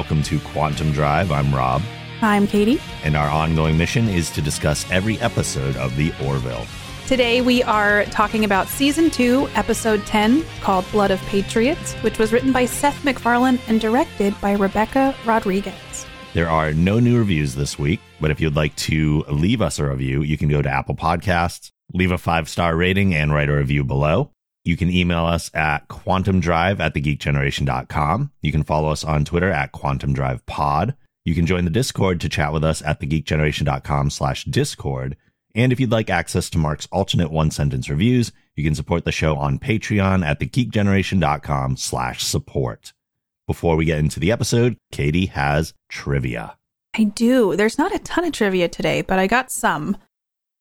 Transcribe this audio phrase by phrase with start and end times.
[0.00, 1.30] Hey now, and welcome to Quantum Drive.
[1.30, 1.82] I'm Rob,
[2.22, 2.80] I'm Katie.
[3.04, 6.66] and our ongoing mission is to discuss every episode of The Orville.
[7.06, 12.32] Today we are talking about season 2, episode 10, called Blood of Patriots, which was
[12.32, 16.06] written by Seth MacFarlane and directed by Rebecca Rodriguez.
[16.32, 19.86] There are no new reviews this week, but if you'd like to leave us a
[19.88, 23.56] review, you can go to Apple Podcasts, leave a five star rating, and write a
[23.56, 24.30] review below.
[24.64, 28.30] You can email us at quantumdrive at thegeekgeneration.com.
[28.42, 30.94] You can follow us on Twitter at quantumdrivepod.
[31.24, 35.16] You can join the Discord to chat with us at thegeekgeneration.com slash discord.
[35.54, 39.12] And if you'd like access to Mark's alternate one sentence reviews, you can support the
[39.12, 42.92] show on Patreon at thegeekgeneration.com slash support.
[43.46, 46.56] Before we get into the episode, Katie has trivia.
[46.96, 47.56] I do.
[47.56, 49.96] There's not a ton of trivia today, but I got some.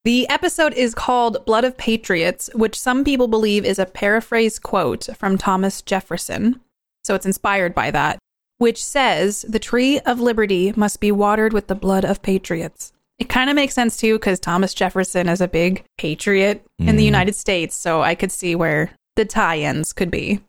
[0.06, 5.08] The episode is called Blood of Patriots, which some people believe is a paraphrase quote
[5.18, 6.62] from Thomas Jefferson.
[7.04, 8.18] So it's inspired by that,
[8.60, 12.94] which says, The tree of liberty must be watered with the blood of patriots.
[13.18, 17.04] It kind of makes sense too, because Thomas Jefferson is a big patriot in the
[17.04, 17.08] Mm.
[17.08, 17.76] United States.
[17.76, 20.40] So I could see where the tie ins could be.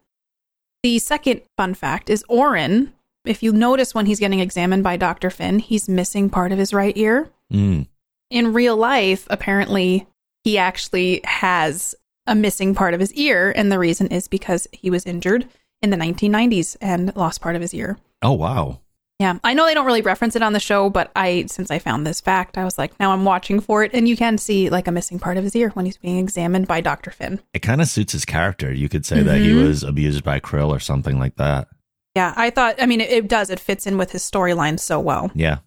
[0.85, 2.93] The second fun fact is Orin.
[3.25, 5.29] If you notice when he's getting examined by Dr.
[5.29, 7.31] Finn, he's missing part of his right ear.
[7.53, 7.89] Mm.
[8.31, 10.07] In real life, apparently,
[10.45, 11.95] he actually has
[12.27, 13.53] a missing part of his ear.
[13.55, 15.47] And the reason is because he was injured
[15.83, 17.99] in the 1990s and lost part of his ear.
[18.23, 18.81] Oh, wow.
[19.19, 21.79] Yeah, I know they don't really reference it on the show, but I, since I
[21.79, 24.71] found this fact, I was like, now I'm watching for it, and you can see
[24.71, 27.11] like a missing part of his ear when he's being examined by Dr.
[27.11, 27.39] Finn.
[27.53, 28.73] It kind of suits his character.
[28.73, 29.67] You could say that he Mhm.
[29.67, 31.69] was abused by Krill or something like that.
[32.17, 33.51] Yeah, I thought, I mean, it, it does.
[33.51, 35.31] It fits in with his storyline so well.
[35.35, 35.59] Yeah.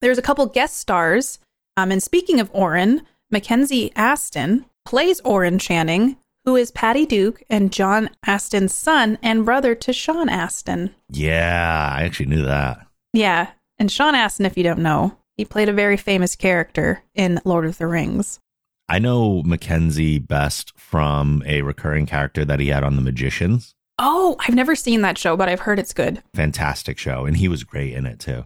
[0.00, 1.38] There's a couple guest stars.
[1.76, 7.72] Um, and speaking of Orin, Mackenzie Astin plays Orin Channing, who is Patty Duke and
[7.72, 10.94] John Astin's son and brother to Sean Astin.
[11.10, 11.94] Yeah.
[11.96, 12.86] I actually knew that.
[13.12, 17.40] Yeah, and Sean Astin, if you don't know, he played a very famous character in
[17.44, 18.38] Lord of the Rings.
[18.88, 23.74] I know Mackenzie best from a recurring character that he had on The Magicians.
[23.98, 26.22] Oh, I've never seen that show, but I've heard it's good.
[26.34, 27.24] Fantastic show.
[27.24, 28.44] And he was great in it too.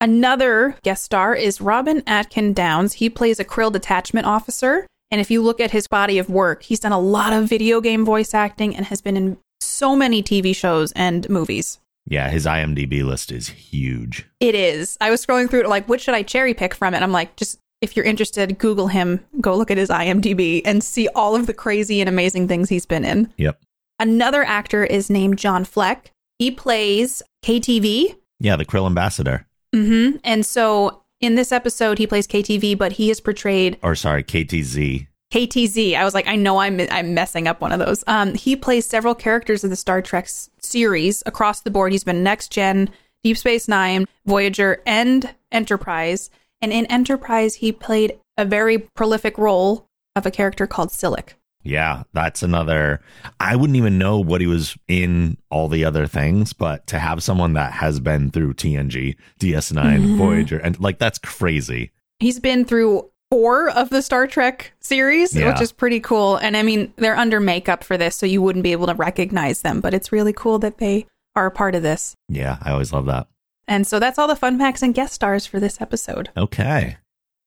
[0.00, 2.94] Another guest star is Robin Atkin Downes.
[2.94, 4.86] He plays a Krill detachment officer.
[5.10, 7.80] And if you look at his body of work, he's done a lot of video
[7.80, 11.80] game voice acting and has been in so many TV shows and movies.
[12.06, 12.30] Yeah.
[12.30, 14.24] His IMDb list is huge.
[14.38, 14.96] It is.
[15.00, 17.02] I was scrolling through it, like, what should I cherry pick from it?
[17.02, 21.08] I'm like, just if you're interested, Google him, go look at his IMDb and see
[21.08, 23.32] all of the crazy and amazing things he's been in.
[23.36, 23.60] Yep.
[23.98, 26.12] Another actor is named John Fleck.
[26.38, 28.14] He plays KTV.
[28.38, 28.54] Yeah.
[28.54, 29.47] The Krill ambassador.
[29.74, 34.22] Hmm And so in this episode, he plays KTV, but he is portrayed Or sorry,
[34.22, 35.08] KTZ.
[35.32, 35.94] KTZ.
[35.94, 38.02] I was like, I know I'm I'm messing up one of those.
[38.06, 40.28] Um, he plays several characters in the Star Trek
[40.60, 41.92] series across the board.
[41.92, 42.88] He's been Next Gen,
[43.22, 46.30] Deep Space Nine, Voyager, and Enterprise.
[46.62, 49.86] And in Enterprise, he played a very prolific role
[50.16, 51.34] of a character called Silik.
[51.62, 53.00] Yeah, that's another.
[53.40, 57.22] I wouldn't even know what he was in all the other things, but to have
[57.22, 60.16] someone that has been through TNG, DS9, Mhm.
[60.16, 61.90] Voyager, and like that's crazy.
[62.20, 65.52] He's been through four of the Star Trek series, Yeah.
[65.52, 66.36] which is pretty cool.
[66.36, 69.60] And I mean, they're under makeup for this, so you wouldn't be able to recognize
[69.60, 72.14] them, but it's really cool that they are a part of this.
[72.28, 73.26] Yeah, I always love that.
[73.66, 76.30] And so that's all the fun facts and guest stars for this episode.
[76.36, 76.96] Okay.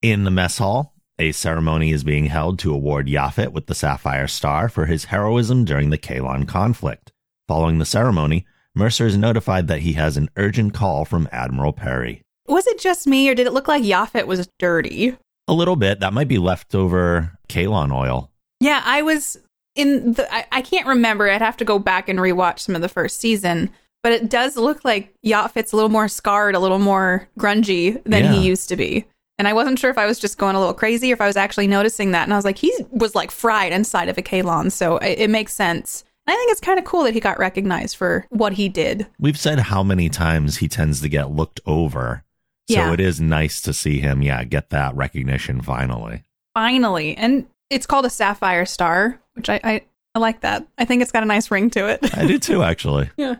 [0.03, 4.27] In the mess hall, a ceremony is being held to award Yaphet with the Sapphire
[4.27, 7.11] Star for his heroism during the Kaylon conflict.
[7.47, 12.21] Following the ceremony, Mercer is notified that he has an urgent call from Admiral Perry.
[12.47, 15.15] Was it just me, or did it look like Yaphet was dirty?
[15.47, 15.99] A little bit.
[15.99, 18.31] That might be leftover Kaylon oil.
[18.59, 19.37] Yeah, I was
[19.75, 20.33] in the.
[20.33, 21.29] I, I can't remember.
[21.29, 23.69] I'd have to go back and rewatch some of the first season.
[24.01, 28.23] But it does look like Yaphet's a little more scarred, a little more grungy than
[28.23, 28.33] Yeah.
[28.33, 29.05] he used to be.
[29.37, 31.27] And I wasn't sure if I was just going a little crazy or if I
[31.27, 32.23] was actually noticing that.
[32.23, 34.71] And I was like, he was like fried inside of a Kaylon.
[34.71, 36.03] So it, it makes sense.
[36.27, 39.07] I think it's kind of cool that he got recognized for what he did.
[39.19, 42.23] We've said how many times he tends to get looked over.
[42.69, 42.93] So Yeah.
[42.93, 46.23] it is nice to see him, yeah, get that recognition finally.
[46.53, 47.17] Finally.
[47.17, 49.81] And it's called a Sapphire Star, which I, I,
[50.13, 50.67] I like that.
[50.77, 52.15] I think it's got a nice ring to it.
[52.15, 53.09] I do too, actually.
[53.17, 53.37] yeah.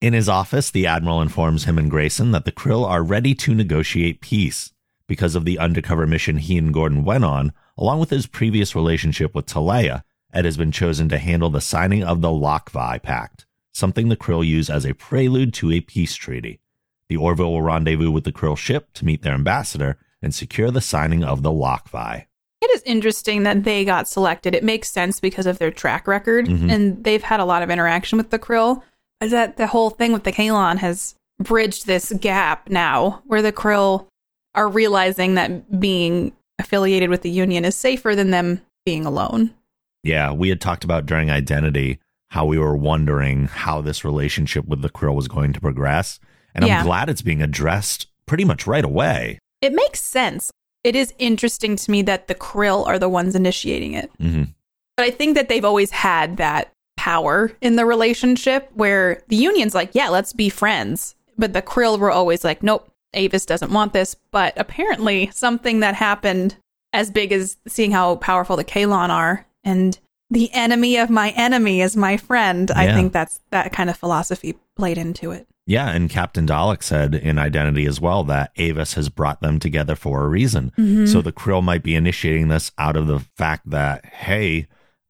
[0.00, 3.54] In his office, the Admiral informs him and Grayson that the Krill are ready to
[3.54, 4.72] negotiate peace
[5.06, 9.34] because of the undercover mission he and Gordon went on, along with his previous relationship
[9.34, 10.02] with Teleya.
[10.32, 14.46] Ed has been chosen to handle the signing of the Lockvi Pact, something the Krill
[14.46, 16.60] use as a prelude to a peace treaty.
[17.08, 20.80] The Orville will rendezvous with the Krill ship to meet their ambassador and secure the
[20.80, 22.26] signing of the Lockvi.
[22.60, 24.54] It is interesting that they got selected.
[24.54, 26.70] It makes sense because of their track record, Mhm.
[26.72, 28.82] and they've had a lot of interaction with the Krill.
[29.20, 33.52] Is that the whole thing with the Kaylon has bridged this gap now where the
[33.52, 34.06] Krill
[34.56, 39.54] are realizing that being affiliated with the Union is safer than them being alone.
[40.02, 41.98] Yeah, we had talked about during Identity
[42.30, 46.18] how we were wondering how this relationship with the Krill was going to progress.
[46.54, 49.38] And I'm glad it's being addressed pretty much right away.
[49.60, 50.50] It makes sense.
[50.82, 54.10] It is interesting to me that the Krill are the ones initiating it.
[54.18, 54.44] hmm
[54.96, 59.74] But I think that they've always had that power in the relationship where the Union's
[59.74, 61.14] like, yeah, let's be friends.
[61.38, 64.14] But the Krill were always like, nope, Avis doesn't want this.
[64.30, 66.56] But apparently, something that happened
[66.92, 69.98] as big as seeing how powerful the Kaylon are and
[70.30, 72.70] the enemy of my enemy is my friend.
[72.70, 75.46] I think that's that kind of philosophy played into it.
[75.68, 79.96] Yeah, and Captain Dalek said in Identity as well that Avis has brought them together
[79.96, 80.72] for a reason.
[80.78, 81.06] Mm-hmm.
[81.06, 84.68] So the Krill might be initiating this out of the fact that, hey,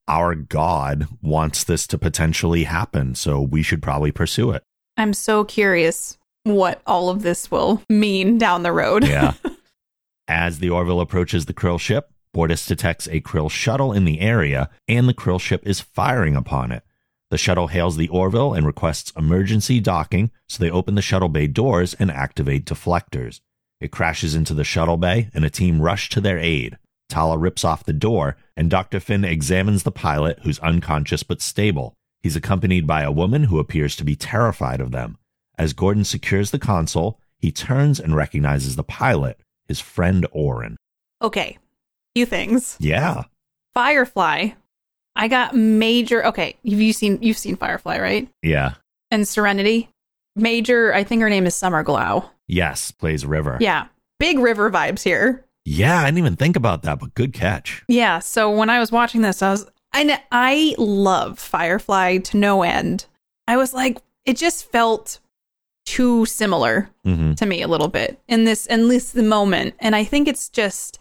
[0.09, 3.15] our God wants this to potentially happen.
[3.15, 4.63] So we should probably pursue it.
[4.97, 6.17] I'm so curious
[6.55, 9.07] what all of this will mean down the road.
[9.07, 9.35] Yeah.
[10.29, 14.71] As the Orville approaches the Krill ship, Bortus detects a Krill shuttle in the area,
[14.89, 16.83] and the Krill ship is firing upon it.
[17.31, 21.47] The shuttle hails the Orville and requests emergency docking, so they open the shuttle bay
[21.47, 23.41] doors and activate deflectors.
[23.81, 26.79] It crashes into the shuttle bay, and a team rush to their aid.
[27.09, 29.01] Talla rips off the door, and Dr.
[29.01, 31.95] Finn examines the pilot, who's unconscious but stable.
[32.21, 35.19] He's accompanied by a woman who appears to be terrified of them.
[35.59, 39.39] As Gordon secures the console, he turns and recognizes the pilot,
[39.69, 40.77] his friend Orin.
[41.23, 41.59] Okay.
[42.15, 42.77] Few things.
[42.79, 43.25] Yeah.
[43.75, 44.51] Firefly.
[45.15, 48.29] I got major okay, you've you seen you've seen Firefly, right?
[48.43, 48.75] Yeah.
[49.11, 49.89] And Serenity.
[50.35, 52.29] Major, I think her name is Summer Glau.
[52.47, 53.57] Yes, plays River.
[53.61, 53.87] Yeah.
[54.19, 55.45] Big river vibes here.
[55.65, 57.83] Yeah, I didn't even think about that, but good catch.
[57.89, 62.37] Yeah, so when I was watching this, I was I kn- I love Firefly to
[62.37, 63.07] no end.
[63.49, 65.19] I was like it just felt
[65.87, 69.75] too similar hmm to me a little bit in this in this moment.
[69.79, 70.99] And i think it's just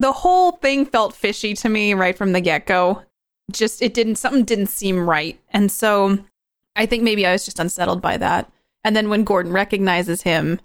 [0.00, 3.02] the whole thing felt fishy to me right from the get-go.
[3.52, 5.38] Just it didn't something didn't seem right.
[5.50, 6.18] And so
[6.74, 8.50] i think maybe i was just unsettled by that.
[8.82, 10.60] And then when gordon recognizes him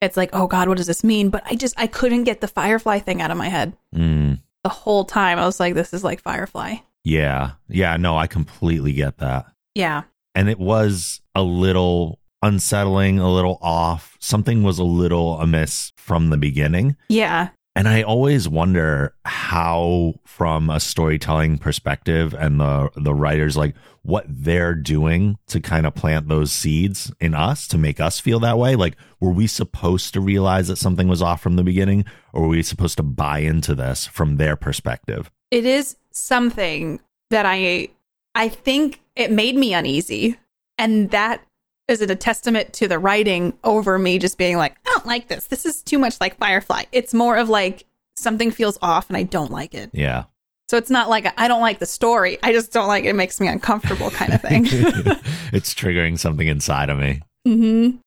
[0.00, 1.30] it's like oh god what does this mean?
[1.30, 3.76] But i just i couldn't get the firefly thing out of my head.
[3.94, 4.40] Mm.
[4.64, 6.76] the whole time i was like this is like firefly.
[7.04, 7.52] Yeah.
[7.68, 9.46] Yeah, no, I completely get that.
[9.74, 10.02] yeah.
[10.34, 14.16] And it was a little unsettling, a little off.
[14.20, 16.96] Something was a little amiss from the beginning.
[17.08, 23.74] yeah And I always wonder how, from a storytelling perspective, and the the writers like
[24.02, 28.38] what they're doing to kind of plant those seeds in us to make us feel
[28.40, 28.76] that way.
[28.76, 32.48] Like, were we supposed to realize that something was off from the beginning, or were
[32.48, 35.30] we supposed to buy into this from their perspective?
[35.50, 37.00] it is something
[37.30, 37.88] that I
[38.34, 40.36] I think it made me uneasy.
[40.76, 41.40] And that
[41.88, 45.28] is it a testament to the writing over me just being like, I don't like
[45.28, 45.48] this.
[45.48, 46.84] This is too much like Firefly.
[46.92, 47.84] It's more of like
[48.16, 49.90] something feels off and I don't like it.
[49.92, 50.24] Yeah.
[50.68, 52.38] So it's not like I don't like the story.
[52.42, 53.08] I just don't like it.
[53.08, 54.64] It makes me uncomfortable kind of thing.
[55.52, 57.20] it's triggering something inside of me.
[57.46, 57.98] Mm-hmm.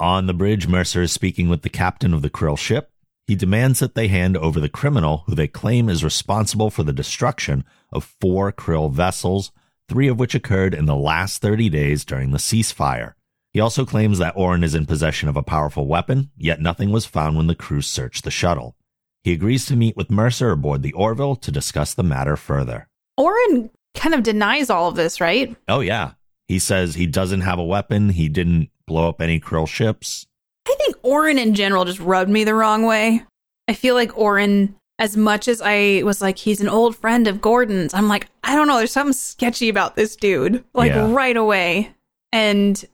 [0.00, 2.90] On the bridge, Mercer is speaking with the captain of the Krill ship.
[3.26, 6.94] He demands that they hand over the criminal who they claim is responsible for the
[6.94, 9.52] destruction of four Krill vessels,
[9.86, 13.12] three of which occurred in the last 30 days during the ceasefire.
[13.58, 17.06] He also claims that Orin is in possession of a powerful weapon, yet nothing was
[17.06, 18.76] found when the crew searched the shuttle.
[19.24, 22.86] He agrees to meet with Mercer aboard the Orville to discuss the matter further.
[23.16, 25.56] Orin kind of denies all of this, right?
[25.66, 26.12] Oh, yeah.
[26.46, 30.28] He says he doesn't have a weapon, he didn't blow up any Krill ships.
[30.68, 33.24] I think Orin in general just rubbed me the wrong way.
[33.66, 37.40] I feel like Orin, as much as I was like, he's an old friend of
[37.40, 41.12] Gordon's, I'm like, I don't know, there's something sketchy about this dude, like Yeah.
[41.12, 41.92] right away.
[42.30, 42.84] And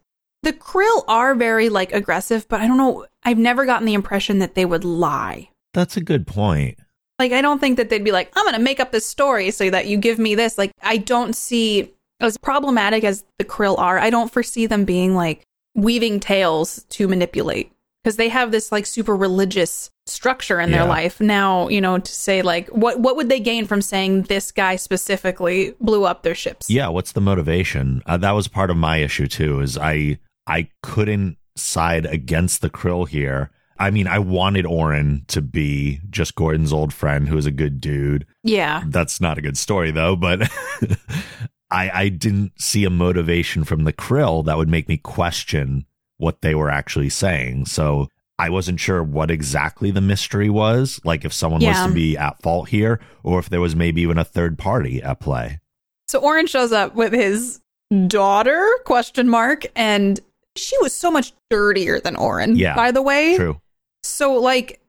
[0.44, 4.38] the Krill are very like aggressive, but I don't know, I've never gotten the impression
[4.38, 5.48] that they would lie.
[5.72, 6.78] That's a good point.
[7.18, 9.50] Like, I don't think that they'd be like, I'm going to make up this story
[9.52, 10.58] so that you give me this.
[10.58, 15.14] Like, I don't see, as problematic as the Krill are, I don't foresee them being
[15.14, 15.44] like
[15.76, 17.70] weaving tales to manipulate
[18.02, 20.78] because they have this like super religious structure in Yeah.
[20.78, 21.20] their life.
[21.20, 24.76] Now, you know, to say like, what, what would they gain from saying this guy
[24.76, 26.68] specifically blew up their ships?
[26.68, 28.02] Yeah, what's the motivation?
[28.06, 29.60] Uh, that was part of my issue too.
[29.60, 33.50] Is I I couldn't side against the Krill here.
[33.78, 37.80] I mean, I wanted Orin to be just Gordon's old friend who is a good
[37.80, 38.24] dude.
[38.44, 38.84] Yeah.
[38.86, 40.42] That's not a good story though, but
[41.70, 45.86] I I didn't see a motivation from the Krill that would make me question
[46.18, 47.66] what they were actually saying.
[47.66, 48.08] So
[48.38, 51.82] I wasn't sure what exactly the mystery was, like if someone Yeah.
[51.82, 55.02] was to be at fault here or if there was maybe even a third party
[55.02, 55.60] at play.
[56.08, 57.60] So Orin shows up with his
[58.06, 60.20] daughter question mark and
[60.56, 63.37] she was so much dirtier than Oren, Yeah, by the way.
[63.37, 63.61] True.
[64.02, 64.80] So like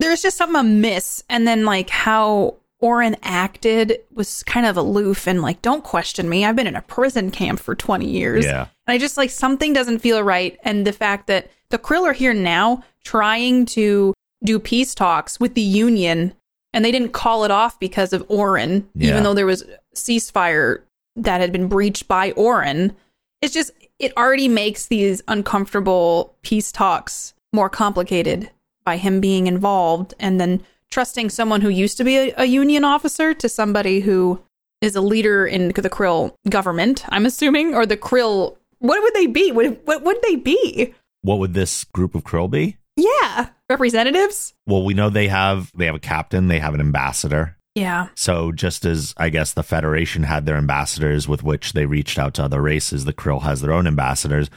[0.00, 5.42] there's just something amiss and then like how Oren acted was kind of aloof and
[5.42, 6.44] like don't question me.
[6.44, 8.44] I've been in a prison camp for 20 years.
[8.44, 8.68] Yeah.
[8.86, 12.12] And I just like something doesn't feel right and the fact that the Krill are
[12.12, 16.32] here now trying to do peace talks with the union
[16.72, 19.10] and they didn't call it off because of Oren Yeah.
[19.10, 19.64] even though there was
[19.96, 20.82] ceasefire
[21.16, 22.94] that had been breached by Oren.
[23.42, 28.50] It's just it already makes these uncomfortable peace talks more complicated
[28.84, 32.84] by him being involved and then trusting someone who used to be a, a union
[32.84, 34.42] officer to somebody who
[34.80, 38.56] is a leader in the Krill government, I'm assuming, or the Krill.
[38.78, 39.50] What would they be?
[39.52, 40.94] What, what would they be?
[41.22, 42.76] What would this group of Krill be?
[42.96, 44.54] Yeah, representatives.
[44.66, 47.56] Well, we know they have they have a captain, they have an ambassador.
[47.78, 52.18] Yeah, So just as I guess the Federation had their ambassadors with which they reached
[52.18, 54.50] out to other races, the Krill has their own ambassadors.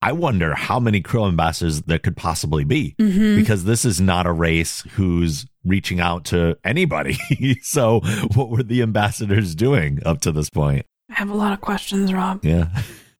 [0.00, 3.36] I wonder how many Krill ambassadors there could possibly be mm-hmm.
[3.36, 7.18] because this is not a race who's reaching out to anybody.
[7.62, 8.00] so
[8.34, 10.86] what were the ambassadors doing up to this point?
[11.10, 12.44] I have a lot of questions, Rob.
[12.44, 12.68] Yeah.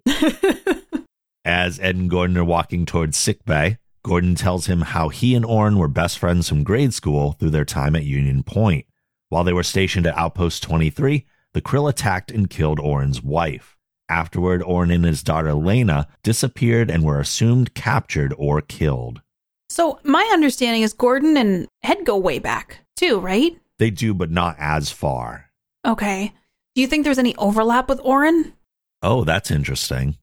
[1.44, 5.44] As Ed and Gordon are walking towards sick bay, Gordon tells him how he and
[5.44, 8.86] Orrin were best friends from grade school through their time at Union Point.
[9.28, 13.76] While they were stationed at Outpost 23, the Krill attacked and killed Orin's wife.
[14.08, 19.20] Afterward, Orin and his daughter Lena disappeared and were assumed captured or killed.
[19.68, 23.58] So my understanding is Gordon and Ed go way back too, right?
[23.78, 25.50] They do, but not as far.
[25.86, 26.32] Okay.
[26.74, 28.54] Do you think there's any overlap with Orin?
[29.02, 30.16] Oh, that's interesting.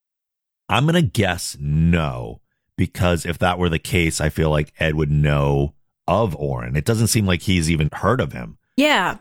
[0.68, 2.42] I'm going to guess no,
[2.76, 5.76] because if that were the case, I feel like Ed would know
[6.08, 6.76] of Orin.
[6.76, 8.58] It doesn't seem like he's even heard of him.
[8.78, 9.18] Yeah,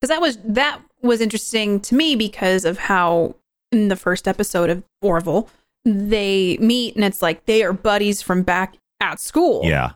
[0.00, 3.36] because that was that was interesting to me because of how
[3.72, 5.48] in the first episode of Orville
[5.84, 9.62] they meet and it's like they are buddies from back at school.
[9.64, 9.92] Yeah.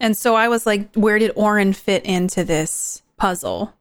[0.00, 3.74] and so I was like, where did Oren fit into this puzzle?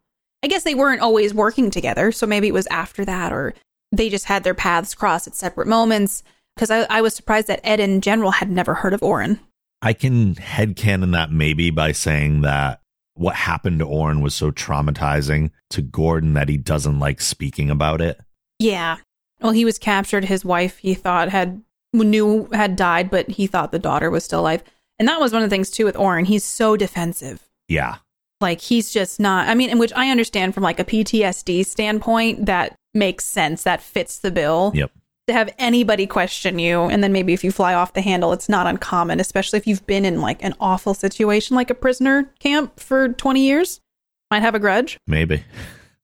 [0.44, 3.54] I guess they weren't always working together, so maybe it was after that, or
[3.92, 6.24] they just had their paths cross at separate moments.
[6.56, 9.40] Because I, I was surprised that Ed in general had never heard of Oren.
[9.82, 12.80] I can headcanon that maybe by saying that
[13.16, 18.02] what happened to Orrin was so traumatizing to Gordon that he doesn't like speaking about
[18.02, 18.20] it.
[18.60, 18.98] Yeah.
[19.42, 20.26] Well, he was captured.
[20.26, 21.62] His wife, he thought, had
[21.94, 24.64] knew had died, but he thought the daughter was still alive.
[25.00, 26.26] And that was one of the things too with Oren.
[26.26, 27.48] He's so defensive.
[27.68, 27.98] Yeah.
[28.42, 29.48] Like he's just not.
[29.48, 33.64] I mean, in which I understand from like a PTSD standpoint, that makes sense.
[33.64, 34.72] That fits the bill.
[34.76, 34.92] Yep.
[35.28, 38.48] To have anybody question you, and then maybe if you fly off the handle, it's
[38.48, 42.80] not uncommon, especially if you've been in like an awful situation, like a prisoner camp
[42.80, 43.82] for twenty years.
[44.30, 45.00] Might have a grudge.
[45.08, 45.44] Maybe.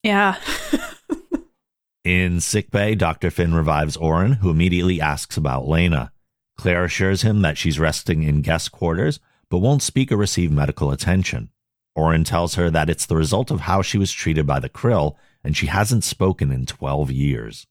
[0.02, 0.38] Yeah.
[2.04, 3.30] In sickbay, Dr.
[3.30, 6.12] Finn revives Orrin, who immediately asks about Lena.
[6.58, 10.92] Claire assures him that she's resting in guest quarters, but won't speak or receive medical
[10.92, 11.50] attention.
[11.96, 15.16] Orrin tells her that it's the result of how she was treated by the Krill,
[15.44, 17.68] and she hasn't spoken in 12 years.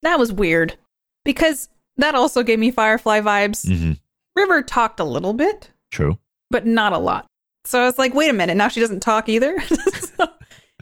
[0.00, 0.76] That was weird
[1.24, 3.66] because that also gave me Firefly vibes.
[3.66, 3.92] Mm-hmm.
[4.36, 6.18] River talked a little bit, True.
[6.50, 7.26] but not a lot.
[7.64, 9.56] So I was like, wait a minute, now she doesn't talk either.
[10.16, 10.28] So,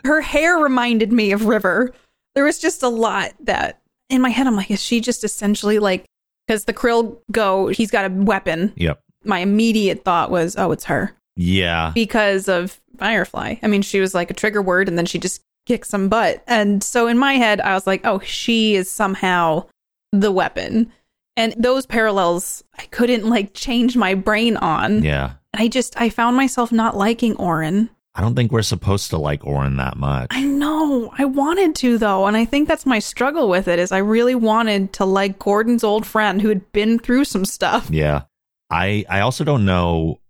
[0.04, 1.92] her hair reminded me of River.
[2.34, 3.80] There was just a lot that
[4.10, 6.04] in my head, I'm like, is she just essentially like,
[6.46, 8.72] because the krill go, he's got a weapon.
[8.76, 9.00] Yep.
[9.24, 11.92] My immediate thought was, oh, it's her Yeah.
[11.94, 13.54] because of Firefly.
[13.62, 16.42] I mean, she was like a trigger word and then she just kicked some butt.
[16.46, 19.66] And so in my head, I was like, oh, she is somehow
[20.12, 20.92] the weapon.
[21.36, 25.02] And those parallels, I couldn't like change my brain on.
[25.02, 25.32] Yeah.
[25.54, 27.90] I just, I found myself not liking Oren.
[28.14, 30.28] I don't think we're supposed to like Orrin that much.
[30.30, 31.10] I know.
[31.16, 34.34] I wanted to though, and I think that's my struggle with it is I really
[34.34, 37.88] wanted to like Gordon's old friend who had been through some stuff.
[37.90, 38.24] Yeah.
[38.68, 40.20] I I also don't know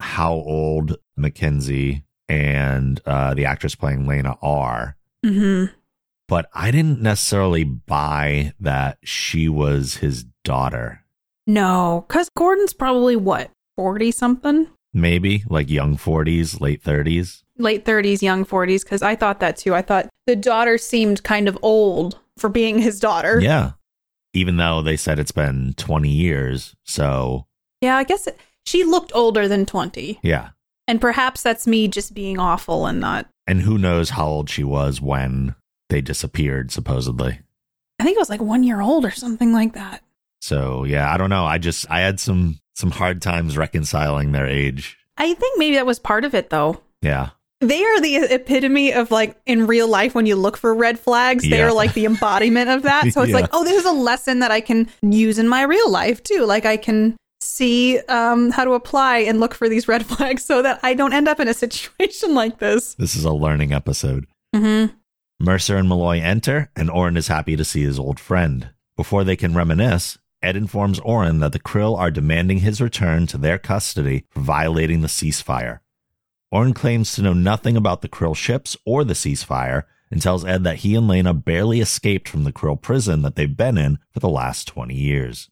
[0.00, 5.72] how old Mackenzie and uh, the actress playing Lena are, Mm-hmm.
[6.28, 11.04] But I didn't necessarily buy that she was his daughter.
[11.46, 14.68] No, because Gordon's probably what, 40 something?
[14.92, 17.42] Maybe like young 40s, late 30s.
[17.58, 19.74] Late 30s, young 40s, because I thought that too.
[19.74, 23.40] I thought the daughter seemed kind of old for being his daughter.
[23.40, 23.72] Yeah.
[24.34, 26.74] Even though they said it's been 20 years.
[26.84, 27.46] So,
[27.80, 30.20] Yeah, I guess it, she looked older than 20.
[30.22, 30.50] yeah.
[30.86, 33.28] And perhaps that's me just being awful and not.
[33.46, 35.54] And who knows how old she was when
[35.88, 37.40] they disappeared, supposedly.
[38.00, 40.02] I think it was like one year old or something like that.
[40.40, 41.44] So, yeah, I don't know.
[41.44, 44.96] I just, I had some, some hard times reconciling their age.
[45.16, 46.80] I think maybe that was part of it though.
[47.02, 47.30] Yeah.
[47.60, 51.42] they are the epitome of like in real life when you look for red flags,
[51.48, 53.06] they are like the embodiment of that.
[53.12, 53.36] So it's Yeah.
[53.40, 56.44] like, oh, this is a lesson that I can use in my real life too.
[56.44, 60.62] Like I can see um, how to apply and look for these red flags so
[60.62, 62.94] that I don't end up in a situation like this.
[62.94, 64.26] This is a learning episode.
[64.54, 64.94] Mm-hmm.
[65.40, 68.70] Mercer and Malloy enter, and Orin is happy to see his old friend.
[68.96, 73.38] Before they can reminisce, Ed informs Orin that the Krill are demanding his return to
[73.38, 75.78] their custody for violating the ceasefire.
[76.50, 80.64] Orin claims to know nothing about the Krill ships or the ceasefire and tells Ed
[80.64, 84.18] that he and Lena barely escaped from the Krill prison that they've been in for
[84.18, 85.48] the last 20 years.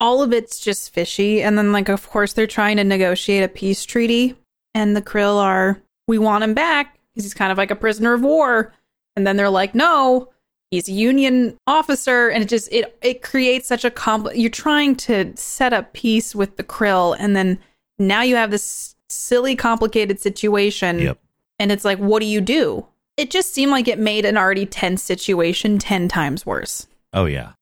[0.00, 1.42] All of it's just fishy.
[1.42, 4.36] And then, like, of course, they're trying to negotiate a peace treaty.
[4.74, 8.14] And the Krill are, we want him back because he's kind of like a prisoner
[8.14, 8.72] of war.
[9.16, 10.30] And then they're like, no,
[10.70, 12.28] he's a union officer.
[12.28, 16.34] And it just, it, it creates such a compl- You're trying to set up peace
[16.34, 17.16] with the Krill.
[17.18, 17.58] And then
[17.98, 21.00] now you have this silly, complicated situation.
[21.00, 21.18] Yep.
[21.58, 22.86] And it's like, what do you do?
[23.16, 26.86] It just seemed like it made an already tense situation 10 times worse.
[27.12, 27.52] Oh, yeah.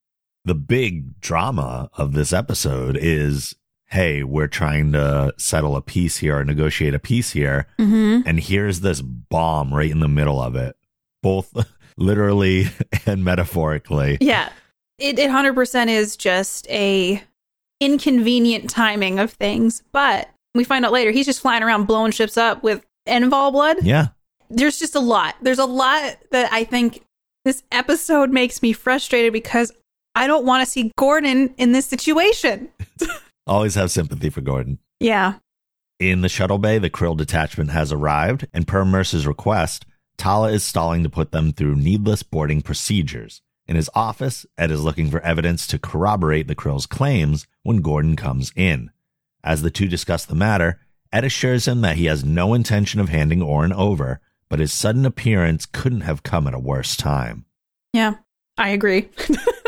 [0.45, 3.57] The big drama of this episode is
[3.88, 7.67] hey, we're trying to settle a peace here or negotiate a peace here.
[7.78, 8.28] Mm-hmm.
[8.28, 10.76] And here's this bomb right in the middle of it,
[11.22, 11.54] both
[11.96, 12.66] literally
[13.06, 14.18] and metaphorically.
[14.20, 14.50] Yeah.
[14.98, 17.22] It, it 100% is just a
[17.80, 22.37] inconvenient timing of things, but we find out later he's just flying around blowing ships
[22.37, 23.78] up with Enval blood.
[23.82, 24.08] Yeah.
[24.50, 25.37] There's just a lot.
[25.42, 27.04] There's a lot that I think
[27.44, 29.72] this episode makes me frustrated because
[30.14, 32.70] I don't want to see Gordon in this situation.
[33.46, 34.78] Always have sympathy for Gordon.
[35.00, 35.34] Yeah.
[36.00, 39.87] In the shuttle bay, the Krill detachment has arrived, and per Mercer's request,
[40.18, 43.40] Talla is stalling to put them through needless boarding procedures.
[43.66, 48.16] In his office, Ed is looking for evidence to corroborate the Krill's claims when Gordon
[48.16, 48.90] comes in.
[49.45, 50.80] As the two discuss the matter,
[51.12, 55.06] Ed assures him that he has no intention of handing Orin over, but his sudden
[55.06, 57.45] appearance couldn't have come at a worse time.
[57.93, 58.14] Yeah.
[58.58, 59.08] I agree.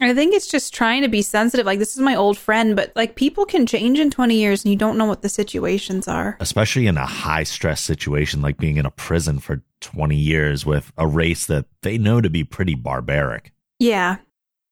[0.00, 1.66] I think it's just trying to be sensitive.
[1.66, 4.70] Like, this is my old friend, but like, people can change in 20 years and
[4.72, 6.36] you don't know what the situations are.
[6.40, 10.92] especially in a high stress situation like being in a prison for 20 years with
[10.96, 13.52] a race that they know to be pretty barbaric.
[13.80, 14.18] Yeah.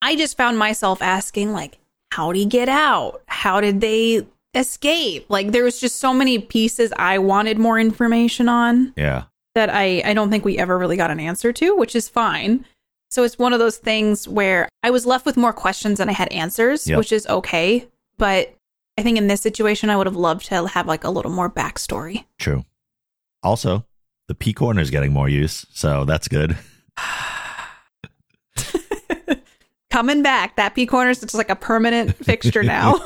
[0.01, 1.79] I just found myself asking, like,
[2.13, 3.23] how did he get out?
[3.27, 5.27] How did they escape?
[5.29, 9.25] Like, there was just so many pieces I wanted more information on Yeah.
[9.55, 12.65] that I, I don't think we ever really got an answer to, which is fine.
[13.11, 16.13] So it's one of those things where I was left with more questions than I
[16.13, 16.99] had answers, Yep.
[16.99, 17.89] which is okay.
[18.19, 18.55] But
[18.99, 21.51] I think in this situation, I would have loved to have like a little more
[21.51, 22.25] backstory.
[22.39, 22.65] True.
[23.43, 23.85] Also,
[24.29, 26.57] the P corner is getting more use, so that's good.
[29.91, 33.01] Coming back, that P corner is just like a permanent fixture now.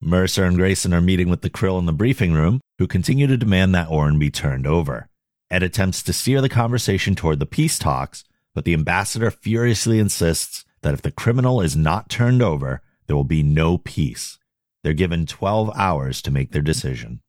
[0.00, 3.36] Mercer and Grayson are meeting with the Krill in the briefing room, who continue to
[3.36, 5.06] demand that Orin be turned over.
[5.50, 10.64] Ed attempts to steer the conversation toward the peace talks, but the ambassador furiously insists
[10.82, 14.38] that if the criminal is not turned over, there will be no peace.
[14.82, 17.20] They're given 12 hours to make their decision.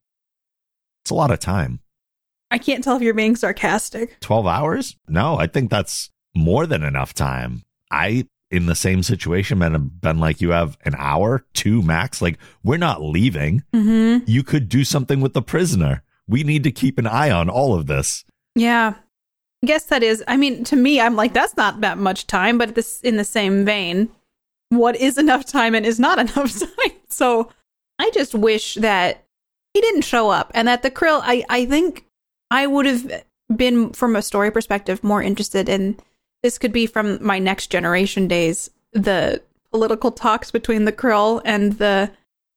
[1.03, 1.79] It's a lot of time.
[2.49, 4.19] I can't tell if you're being sarcastic.
[4.19, 4.95] 12 hours?
[5.07, 7.63] No, I think that's more than enough time.
[7.91, 12.21] I, in the same situation, been, been like, you have an hour, two max.
[12.21, 13.63] Like, we're not leaving.
[13.73, 14.25] Mm-hmm.
[14.27, 16.03] You could do something with the prisoner.
[16.27, 18.23] We need to keep an eye on all of this.
[18.55, 18.93] Yeah.
[19.65, 20.23] Guess that is.
[20.27, 23.23] I mean, to me, I'm like, that's not that much time, but this in the
[23.23, 24.09] same vein,
[24.69, 26.97] what is enough time and is not enough time?
[27.09, 27.49] So
[27.99, 29.23] I just wish that
[29.73, 32.05] he didn't show up and that the krill I, I think
[32.51, 33.23] I would have
[33.55, 35.97] been from a story perspective more interested in
[36.43, 41.73] this could be from my next generation days, the political talks between the krill and
[41.73, 42.11] the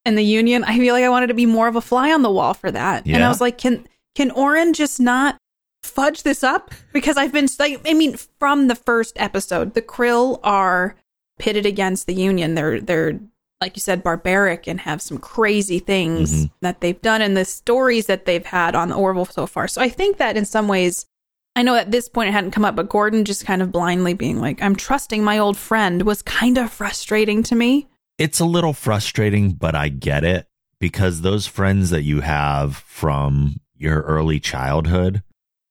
[0.05, 0.64] and the union.
[0.64, 2.71] I feel like I wanted to be more of a fly on the wall for
[2.71, 3.07] that.
[3.16, 5.38] And I was like, can can Oren just not
[5.87, 10.40] fudge this up because I've been like I mean from the first episode the krill
[10.42, 10.96] are
[11.38, 12.55] pitted against the union.
[12.55, 13.18] They're they're
[13.61, 16.51] like you said barbaric and have some crazy things Mhm.
[16.61, 19.66] that they've done and the stories that they've had on the Orville so far.
[19.68, 21.07] So I think that in some ways
[21.55, 24.12] I know at this point it hadn't come up but Gordon just kind of blindly
[24.14, 27.87] being like I'm trusting my old friend was kind of frustrating to me.
[28.18, 30.46] It's a little frustrating, but I get it
[30.81, 35.22] because those friends that you have from your early childhood,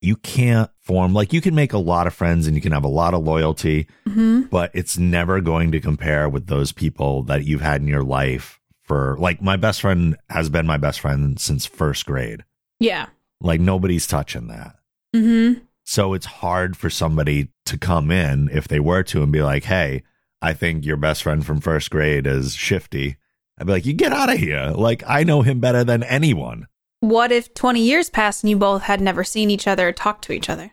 [0.05, 2.83] you can't form like you can make a lot of friends and you can have
[2.83, 7.45] a lot of loyalty, hmm but it's never going to compare with those people that
[7.45, 11.39] you've had in your life for like my best friend has been my best friend
[11.39, 12.43] since first grade.
[12.79, 13.07] yeah
[13.41, 14.75] Like nobody's touching that.
[15.13, 19.41] hmm So it's hard for somebody to come in if they were to and be
[19.41, 20.03] like, "Hey,
[20.41, 23.17] I think your best friend from first grade is shifty."
[23.57, 26.67] I'd be like, "You get out of here!" Like I know him better than anyone.
[27.09, 30.23] What if 20 years passed and you both had never seen each other or talked
[30.25, 30.71] to each other?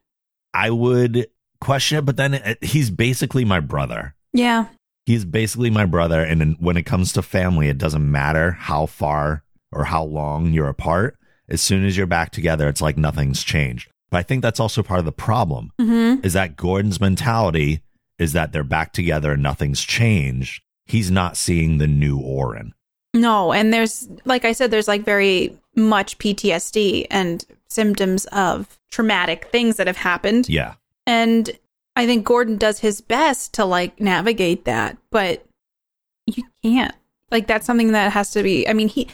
[0.54, 1.28] I would
[1.60, 4.14] question it, but then it, he's basically my brother.
[4.32, 4.66] Yeah.
[5.06, 6.20] He's basically my brother.
[6.22, 9.42] And when it comes to family, it doesn't matter how far
[9.72, 11.16] or how long you're apart.
[11.48, 13.90] As soon as you're back together, it's like nothing's changed.
[14.10, 16.24] But I think that's also part of the problem Mm-hmm.
[16.24, 17.82] is that Gordon's mentality
[18.18, 20.62] is that they're back together and nothing's changed.
[20.86, 22.74] He's not seeing the new Oren.
[23.14, 29.46] No, and there's like I said, there's like very much PTSD and symptoms of traumatic
[29.46, 30.48] things that have happened.
[30.48, 30.74] Yeah.
[31.06, 31.50] And
[31.96, 35.44] I think Gordon does his best to like navigate that, but
[36.26, 36.94] you can't.
[37.30, 39.08] Like that's something that has to be I mean, he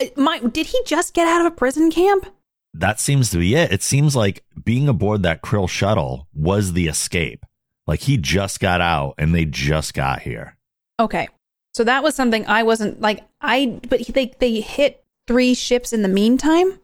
[0.00, 2.26] uh, my did he just get out of a prison camp?
[2.74, 3.72] That seems to be it.
[3.72, 7.44] It seems like being aboard that Krill shuttle was the escape.
[7.86, 10.56] Like he just got out and they just got here.
[11.00, 11.28] Okay.
[11.74, 16.02] So that was something I wasn't like I but they they hit three ships in
[16.02, 16.78] the meantime.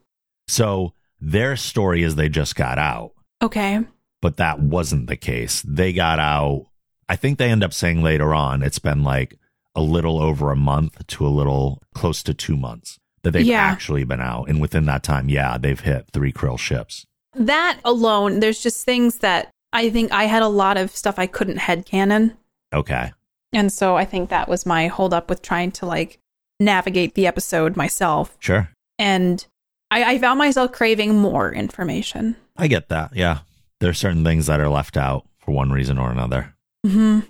[0.47, 3.79] So their story is they just got out, Okay.
[4.21, 5.61] but that wasn't the case.
[5.67, 6.65] They got out.
[7.07, 9.35] I think they end up saying later on it's been like
[9.75, 13.61] a little over a month to a little close to two months that they've Yeah.
[13.61, 14.49] actually been out.
[14.49, 17.05] And within that time, yeah, they've hit three Krill ships.
[17.35, 21.27] That alone, there's just things that I think I had a lot of stuff I
[21.27, 22.35] couldn't head headcanon.
[22.73, 23.11] Okay.
[23.53, 26.19] And so I think that was my holdup with trying to like
[26.59, 28.35] navigate the episode myself.
[28.39, 28.69] Sure.
[28.97, 29.45] And
[29.91, 32.35] I, I found myself craving more information.
[32.57, 33.15] I get that.
[33.15, 33.39] Yeah.
[33.79, 36.55] There are certain things that are left out for one reason or another.
[36.85, 37.21] Mm-hmm.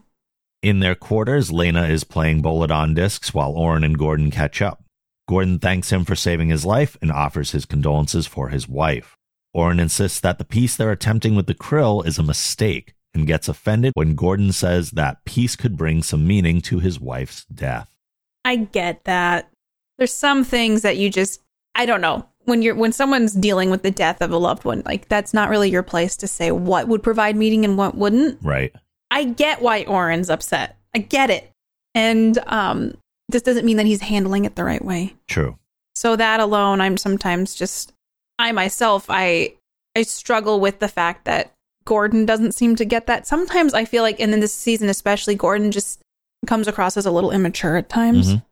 [0.62, 4.84] In their quarters, Lena is playing Boladon discs while Oren and Gordon catch up.
[5.28, 9.16] Gordon thanks him for saving his life and offers his condolences for his wife.
[9.54, 13.48] Oren insists that the peace they're attempting with the Krill is a mistake and gets
[13.48, 17.90] offended when Gordon says that peace could bring some meaning to his wife's death.
[18.50, 19.48] I get that.
[20.00, 21.40] There's some things that you just
[21.76, 22.28] I don't know.
[22.46, 25.50] When you're when someone's dealing with the death of a loved one, like that's not
[25.50, 28.40] really your place to say what would provide meaning and what wouldn't.
[28.42, 28.74] Right.
[29.12, 30.78] I get why Oren's upset.
[30.96, 31.52] I get it.
[31.94, 32.96] And um
[33.28, 35.14] this doesn't mean that he's handling it the right way.
[35.28, 35.60] True.
[35.94, 37.94] So that alone I'm sometimes just
[38.40, 39.54] I myself I
[39.96, 41.54] I struggle with the fact that
[41.86, 43.28] Gordon doesn't seem to get that.
[43.28, 46.02] Sometimes I feel like and in this season especially Gordon just
[46.48, 48.44] comes across as a little immature at times, Mhm.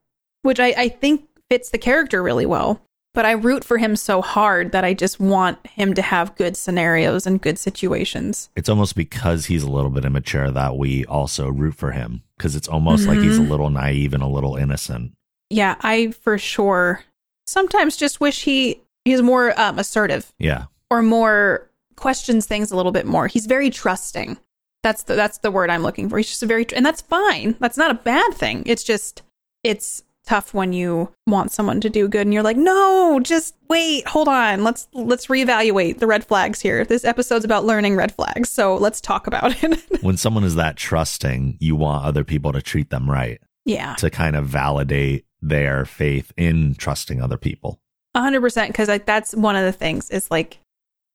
[0.44, 2.82] which I I think fits the character really well.
[3.14, 6.56] But I root for him so hard that I just want him to have good
[6.56, 8.50] scenarios and good situations.
[8.56, 12.56] It's almost because he's a little bit immature that we also root for him because
[12.56, 13.50] it's almost like he's a Mhm.
[13.50, 15.14] little naive and a little innocent.
[15.50, 17.06] Yeah, I for sure
[17.48, 20.66] sometimes just wish he he's more um, assertive Yeah.
[20.92, 23.26] or more questions things a little bit more.
[23.28, 24.38] He's very trusting.
[24.84, 26.18] That's the that's the word I'm looking for.
[26.18, 27.56] He's just a very and that's fine.
[27.60, 28.64] That's not a bad thing.
[28.66, 29.24] It's just
[29.64, 34.08] it's tough when you want someone to do good and you're like, "No, just wait,
[34.08, 34.64] hold on.
[34.64, 36.86] Let's let's reevaluate the red flags here.
[36.86, 38.50] This episode's about learning red flags.
[38.50, 42.62] So, let's talk about it." when someone is that trusting, you want other people to
[42.62, 43.96] treat them right yeah.
[43.96, 47.80] to kind of validate their faith in trusting other people.
[48.16, 50.10] A hundred percent, because like that's one of the things.
[50.10, 50.60] Is like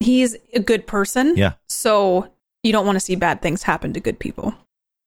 [0.01, 1.37] he's a good person.
[1.37, 1.55] Yeah.
[1.69, 2.32] So
[2.63, 4.55] you don't want to see bad things happen to good people,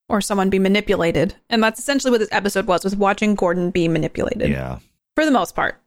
[0.10, 3.88] or someone be manipulated, and that's essentially what this episode was: was watching Gordon be
[3.88, 4.80] manipulated Yeah.
[5.16, 5.82] for the most part.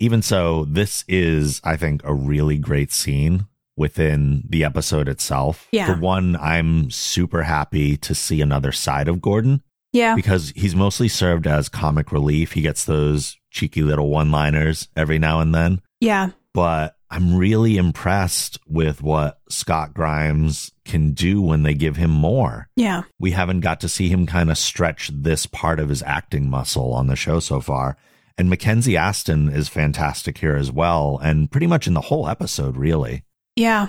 [0.00, 5.68] Even so, this is, I think, a really great scene within the episode itself.
[5.72, 5.86] Yeah.
[5.86, 10.14] For one, I'm super happy to see another side of Gordon Yeah.
[10.16, 12.52] because he's mostly served as comic relief.
[12.52, 15.80] He gets those cheeky little one liners every now and then.
[16.00, 16.30] Yeah.
[16.52, 22.70] but I'm really impressed with what Scott Grimes can do when they give him more.
[22.74, 23.02] Yeah.
[23.20, 26.94] We haven't got to see him kind of stretch this part of his acting muscle
[26.94, 27.98] on the show so far.
[28.38, 32.78] And Mackenzie Astin is fantastic here as well, and pretty much in the whole episode,
[32.78, 33.24] really.
[33.56, 33.88] Yeah.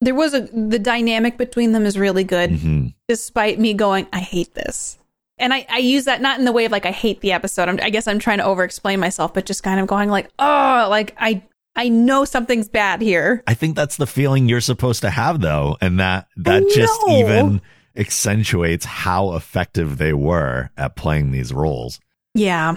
[0.00, 4.20] There was a the dynamic between them is really good, hmm despite me going, I
[4.20, 4.98] hate this.
[5.36, 7.68] And I, I use that not in the way of like I hate the episode.
[7.68, 10.30] I'm, I guess I'm trying to over explain myself, but just kind of going like,
[10.38, 11.42] oh, like I
[11.76, 13.42] I know something's bad here.
[13.46, 17.60] I think that's the feeling you're supposed to have, though, and that that just even
[17.96, 22.00] accentuates how effective they were at playing these roles.
[22.34, 22.76] Yeah.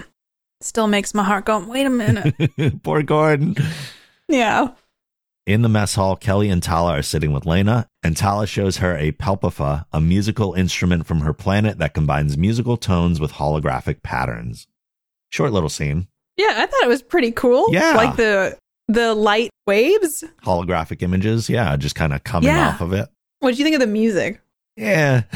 [0.60, 2.34] Still makes my heart go, wait a minute.
[2.82, 3.56] Poor Gordon.
[4.28, 4.68] yeah.
[5.46, 8.96] In the mess hall, Kelly and Talla are sitting with Lena, and Talla shows her
[8.96, 14.66] a Pelpifa, a musical instrument from her planet that combines musical tones with holographic patterns.
[15.30, 16.08] Short little scene.
[16.36, 17.72] Yeah, I thought it was pretty cool.
[17.72, 17.94] Yeah.
[17.96, 20.24] Like the the light waves.
[20.42, 22.70] Holographic images, yeah, just kind of coming Yeah.
[22.70, 23.08] off of it.
[23.40, 24.40] What did you think of the music?
[24.76, 25.22] Yeah.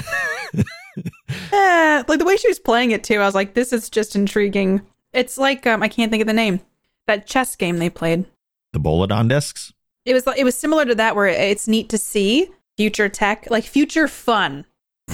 [1.55, 4.15] Eh, like the way she was playing it too, I was like, this is just
[4.15, 4.83] intriguing.
[5.15, 6.61] It's like um I can't think of the name.
[7.07, 8.27] That chess game they played.
[8.73, 9.73] The Boladon discs?
[10.05, 13.65] It was it was similar to that where it's neat to see future tech, like
[13.65, 14.67] future fun.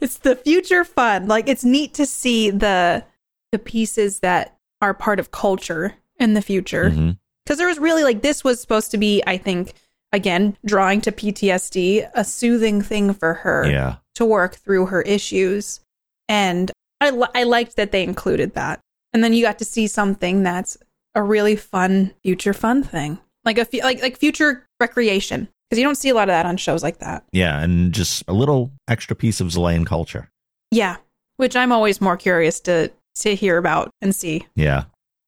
[0.00, 1.28] it's the future fun.
[1.28, 3.04] Like it's neat to see the
[3.52, 6.90] the pieces that are part of culture in the future.
[6.90, 7.10] Mm-hmm.
[7.44, 9.72] Because there was really like this was supposed to be, I think,
[10.12, 13.96] again, drawing to PTSD, a soothing thing for her Yeah.
[14.16, 15.80] to work through her issues.
[16.28, 18.80] And I, li- I liked that they included that.
[19.12, 20.76] And then you got to see something that's
[21.14, 25.94] a really fun future fun thing, like a like like future recreation, because you don't
[25.94, 27.24] see a lot of that on shows like that.
[27.32, 27.60] Yeah.
[27.60, 30.28] And just a little extra piece of Xelayan culture.
[30.72, 30.96] Yeah,
[31.36, 34.46] which I'm always more curious to to hear about and see.
[34.56, 34.84] Yeah.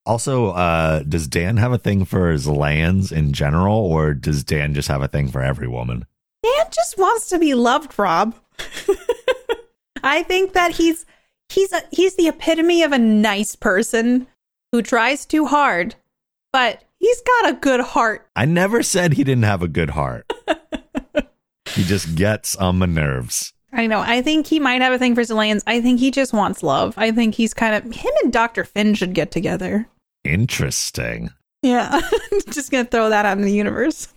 [0.09, 4.89] Also, uh, does Dann have a thing for Xelayans in general, or does Dann just
[4.89, 6.07] have a thing for every woman?
[6.43, 8.35] Dann just wants to be loved, Rob.
[10.03, 11.05] I think that he's
[11.51, 14.27] he's a, he's the epitome of a nice person
[14.73, 15.95] who tries too hard,
[16.55, 18.27] but he's got a good heart.
[18.35, 20.33] I never said he didn't have a good heart.
[21.75, 23.53] he just gets on my nerves.
[23.75, 24.01] I know.
[24.01, 25.63] I think he might have a thing for Xelayans.
[25.67, 26.95] I think he just wants love.
[26.97, 28.65] I think he's kind of him and Dr.
[28.65, 29.87] Finn should get together.
[30.29, 31.31] Interesting.
[31.63, 32.01] Yeah.
[32.51, 34.09] just going to throw that out in the universe.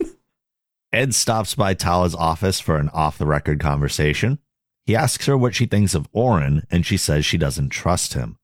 [0.91, 4.39] Ed stops by Talla's office for an off the record conversation.
[4.85, 8.37] He asks her what she thinks of Orin, and she says she doesn't trust him.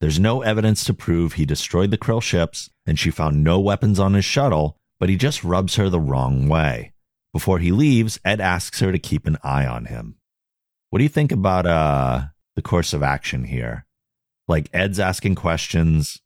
[0.00, 4.00] There's no evidence to prove he destroyed the Krill ships, and she found no weapons
[4.00, 6.92] on his shuttle, but he just rubs her the wrong way.
[7.32, 10.16] Before he leaves, Ed asks her to keep an eye on him.
[10.90, 12.22] What do you think about uh
[12.56, 13.86] the course of action here?
[14.48, 16.20] Like Ed's asking questions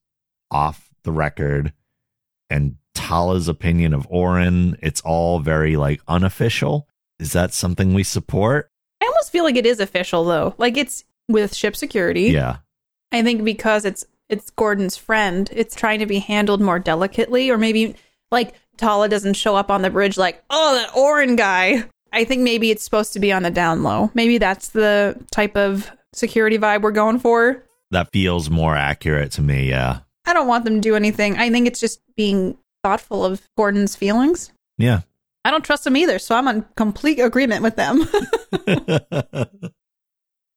[0.50, 1.72] off the record
[2.50, 6.88] and Talla's opinion of Orin, it's all very like unofficial.
[7.18, 8.70] Is that something we support?
[9.02, 10.54] I almost feel like it is official though.
[10.58, 12.30] Like it's with ship security.
[12.30, 12.58] Yeah.
[13.12, 17.56] I think because it's it's Gordon's friend, it's trying to be handled more delicately, or
[17.56, 17.94] maybe
[18.30, 21.84] like Tala doesn't show up on the bridge like, oh, that Orin guy.
[22.12, 24.10] I think maybe it's supposed to be on the down low.
[24.14, 27.64] Maybe that's the type of security vibe we're going for.
[27.90, 30.00] That feels more accurate to me, yeah.
[30.28, 31.38] I don't want them to do anything.
[31.38, 34.52] I think it's just being thoughtful of Gordon's feelings.
[34.76, 35.00] Yeah.
[35.42, 38.06] I don't trust them either, so I'm in complete agreement with them.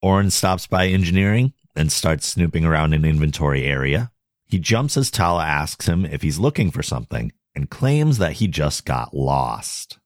[0.02, 4.12] Orin stops by engineering and starts snooping around an inventory area.
[4.46, 8.50] He jumps as Talla asks him if he's looking for something and claims that he
[8.50, 10.00] just got lost.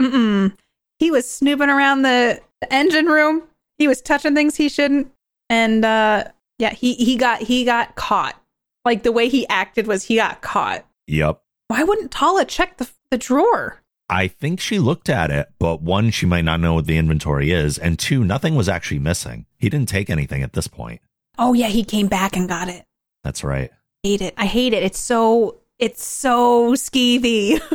[0.00, 0.56] Mm-mm.
[0.98, 3.42] He was snooping around the, the engine room.
[3.76, 5.12] He was touching things he shouldn't,
[5.50, 6.24] and uh,
[6.58, 8.41] yeah, he he got he got caught.
[8.84, 10.84] Like the way he acted was he got caught.
[11.06, 11.40] Yep.
[11.68, 13.80] Why wouldn't Talla check the the drawer?
[14.08, 17.50] I think she looked at it, but one, she might not know what the inventory
[17.50, 19.46] is, and two, nothing was actually missing.
[19.58, 21.00] He didn't take anything at this point.
[21.38, 22.84] Oh yeah, he came back and got it.
[23.24, 23.70] That's right.
[24.04, 24.34] I Hate it.
[24.36, 24.82] I hate it.
[24.82, 27.60] It's so it's so skeevy.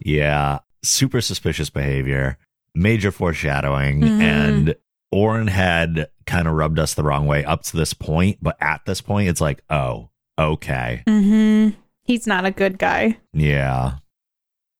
[0.00, 2.38] Yeah, super suspicious behavior,
[2.76, 4.20] major foreshadowing, Mhm.
[4.22, 4.76] and
[5.10, 8.84] Orin had kind of rubbed us the wrong way up to this point, but at
[8.86, 11.78] this point, it's like, oh, okay, mm-hmm.
[12.04, 13.18] He's not a good guy.
[13.32, 13.98] yeah.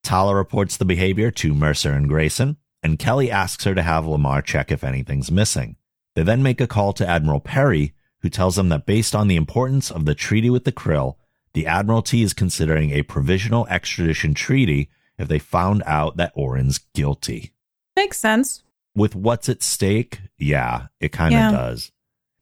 [0.05, 4.40] Talla reports the behavior to Mercer and Grayson, and Kelly asks her to have Lamar
[4.40, 5.75] check if anything's missing.
[6.14, 9.35] They then make a call to Admiral Perry, who tells them that based on the
[9.35, 11.16] importance of the treaty with the Krill,
[11.55, 14.88] the Admiralty is considering a provisional extradition treaty
[15.19, 17.53] if they found out that Orin's guilty.
[17.97, 18.62] Makes sense.
[18.95, 21.51] With what's at stake, yeah, it kind of Yeah.
[21.51, 21.90] does.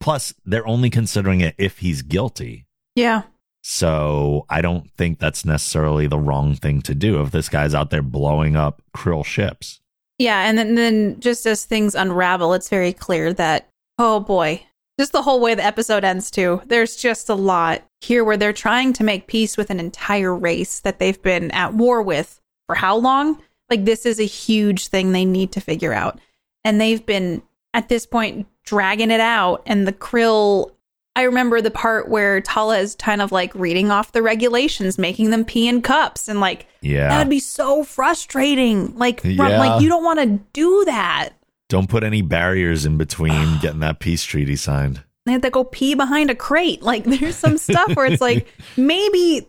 [0.00, 2.66] Plus, they're only considering it if he's guilty.
[2.94, 3.22] Yeah.
[3.62, 7.90] So I don't think that's necessarily the wrong thing to do if this guy's out
[7.90, 9.80] there blowing up Krill ships.
[10.18, 14.62] Yeah, and then, then just as things unravel, it's very clear that oh boy,
[14.98, 16.60] just the whole way the episode ends too.
[16.66, 20.80] There's just a lot here where they're trying to make peace with an entire race
[20.80, 23.42] that they've been at war with for how long?
[23.70, 26.20] Like this is a huge thing they need to figure out.
[26.64, 30.70] And they've been at this point dragging it out and the krill
[31.16, 35.30] I remember the part where Talla is kind of like reading off the regulations, making
[35.30, 37.08] them pee in cups and like Yeah.
[37.08, 38.96] that would be so frustrating.
[38.96, 39.58] Like, from- Yeah.
[39.60, 41.30] like you don't want to do that.
[41.70, 45.02] don't put any barriers in between getting that peace treaty signed.
[45.24, 46.82] They had to go pee behind a crate.
[46.82, 48.46] Like, there's some stuff where it's like
[48.76, 49.48] maybe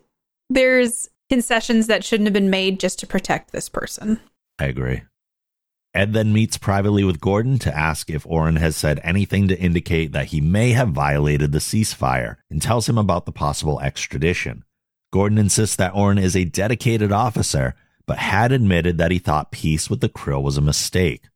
[0.49, 4.19] there's concessions that shouldn't have been made just to protect this person.
[4.60, 5.01] I agree.
[5.95, 10.12] Ed then meets privately with Gordon to ask if Orin has said anything to indicate
[10.12, 14.65] that he may have violated the ceasefire and tells him about the possible extradition.
[15.13, 19.89] Gordon insists that Orin is a dedicated officer, but had admitted that he thought peace
[19.89, 21.29] with the Krill was a mistake.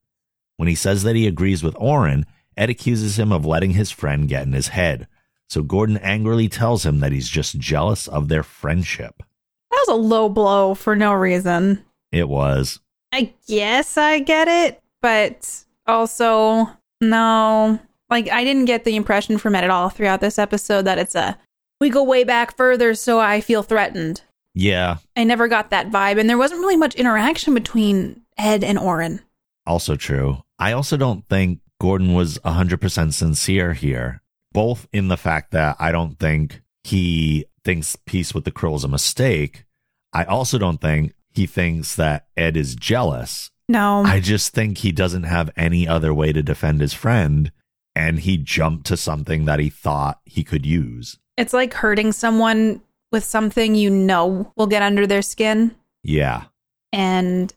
[0.57, 2.25] When he says that he agrees with Orin,
[2.57, 5.07] Ed accuses him of letting his friend get in his head.
[5.47, 9.23] So Gordon angrily tells him that he's just jealous of their friendship.
[9.71, 11.85] That was a low blow for no reason.
[12.11, 12.81] It was.
[13.11, 16.69] I guess I get it, but also
[17.01, 17.79] no.
[18.09, 21.15] Like I didn't get the impression from it at all throughout this episode that it's
[21.15, 21.37] a
[21.79, 24.21] we go way back further so I feel threatened.
[24.55, 24.97] Yeah.
[25.15, 29.21] I never got that vibe and there wasn't really much interaction between Ed and Orrin.
[29.65, 30.43] Also true.
[30.57, 35.91] I also don't think Gordon was 100% sincere here, both in the fact that I
[35.91, 39.65] don't think he thinks peace with the Krill is a mistake.
[40.11, 43.51] I also don't think he thinks that Ed is jealous.
[43.67, 44.03] No.
[44.03, 47.51] I just think he doesn't have any other way to defend his friend.
[47.95, 51.17] And he jumped to something that he thought he could use.
[51.37, 55.75] It's like hurting someone with something you know will get under their skin.
[56.03, 56.45] Yeah.
[56.93, 57.53] And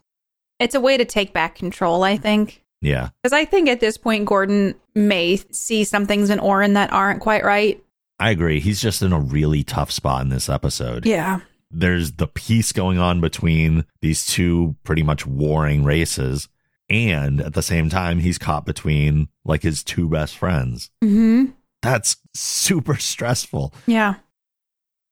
[0.58, 2.64] it's a way to take back control, I think.
[2.80, 3.10] Yeah.
[3.22, 7.20] Because I think at this point, Gordon may see some things in Orrin that aren't
[7.20, 7.82] quite right.
[8.18, 8.60] I agree.
[8.60, 11.06] He's just in a really tough spot in this episode.
[11.06, 11.40] Yeah.
[11.72, 16.48] There's the peace going on between these two pretty much warring races.
[16.90, 20.90] And at the same time, he's caught between like his two best friends.
[21.00, 21.46] hmm
[21.80, 23.74] That's super stressful.
[23.86, 24.16] Yeah.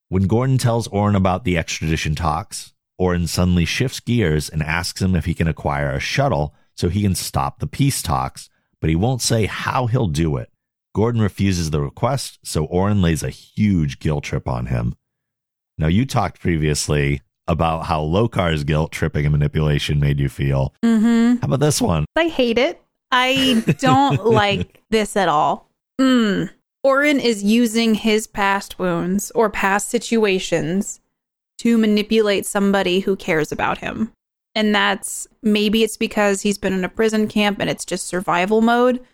[0.09, 5.14] When Gordon tells Orrin about the extradition talks, Orrin suddenly shifts gears and asks him
[5.14, 8.96] if he can acquire a shuttle so he can stop the peace talks, but he
[8.96, 10.51] won't say how he'll do it.
[10.94, 14.96] Gordon refuses the request, so Orrin lays a huge guilt trip on him.
[15.81, 20.75] Now, you talked previously about how Lokar's guilt tripping and manipulation made you feel.
[20.85, 22.05] hmm How about this one?
[22.14, 22.81] I hate it.
[23.11, 25.71] I don't like this at all.
[26.01, 26.51] Mm.
[26.85, 31.01] Orrin is using his past wounds or past situations
[31.59, 34.12] to manipulate somebody who cares about him.
[34.55, 38.61] And that's maybe it's because he's been in a prison camp and it's just survival
[38.61, 39.05] mode,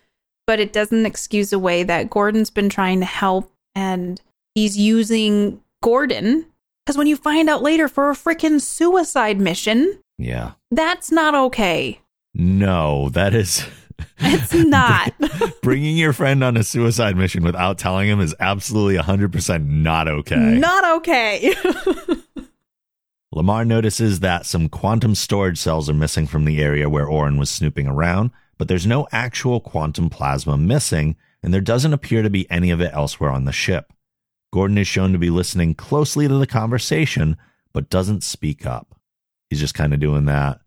[0.45, 4.21] but it doesn't excuse away that Gordon's been trying to help and
[4.53, 6.45] he's using Gordon.
[6.87, 10.51] Because when you find out later for a freaking suicide mission, Yeah.
[10.71, 11.99] that's not okay.
[12.33, 13.65] No, that is.
[14.19, 15.11] It's not.
[15.63, 20.35] Bringing your friend on a suicide mission without telling him is absolutely 100% not okay.
[20.57, 21.53] Not okay.
[23.33, 27.49] Lamar notices that some quantum storage cells are missing from the area where Orrin was
[27.49, 32.49] snooping around, but there's no actual quantum plasma missing, and there doesn't appear to be
[32.51, 33.91] any of it elsewhere on the ship.
[34.53, 37.37] Gordon is shown to be listening closely to the conversation,
[37.73, 38.99] but doesn't speak up.
[39.49, 40.59] He's just kind of doing that.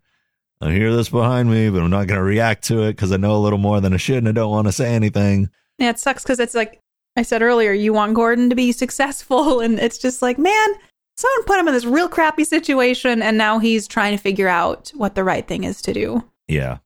[0.61, 3.17] I hear this behind me, but I'm not going to react to it because I
[3.17, 5.49] know a little more than I should and I don't want to say anything.
[5.79, 6.81] yeah, it sucks because it's like
[7.17, 10.69] I said earlier, you want Gordon to be successful, and it's just like, man,
[11.17, 14.91] someone put him in this real crappy situation, and now he's trying to figure out
[14.95, 16.25] what the right thing is to do.
[16.47, 16.79] Yeah.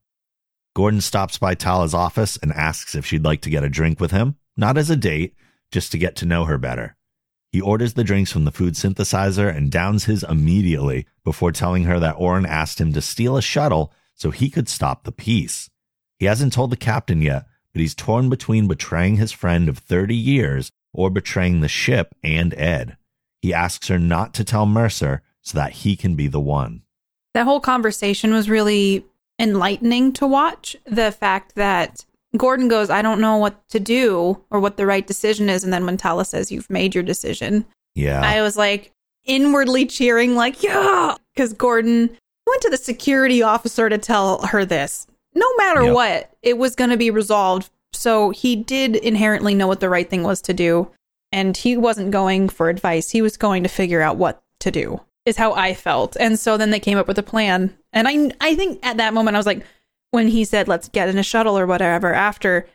[0.74, 4.10] Gordon stops by Talla's office and asks if she'd like to get a drink with
[4.10, 5.34] him, not as a date,
[5.70, 6.96] just to get to know her better.
[7.52, 12.00] He orders the drinks from the food synthesizer and downs his immediately before telling her
[12.00, 15.70] that Orrin asked him to steal a shuttle so he could stop the peace.
[16.18, 20.16] He hasn't told the captain yet, but he's torn between betraying his friend of 30
[20.16, 22.96] years or betraying the ship and Ed.
[23.40, 26.82] He asks her not to tell Mercer so that he can be the one.
[27.34, 29.04] That whole conversation was really
[29.38, 30.76] enlightening to watch.
[30.86, 32.04] The fact that
[32.36, 35.62] Gordon goes, I don't know what to do or what the right decision is.
[35.64, 38.20] And then when Talla says, You've made your decision, Yeah.
[38.22, 38.92] I was like
[39.24, 42.10] inwardly cheering, like, yeah, because Gordon
[42.46, 45.06] went to the security officer to tell her this.
[45.34, 45.94] No matter Yep.
[45.94, 47.70] what, it was going to be resolved.
[47.92, 50.90] So he did inherently know what the right thing was to do.
[51.32, 53.10] And he wasn't going for advice.
[53.10, 56.16] He was going to figure out what to do, is how I felt.
[56.20, 57.76] And so then they came up with a plan.
[57.92, 59.64] And I, I think at that moment, I was like,
[60.14, 62.66] when he said, let's get in a shuttle or whatever, after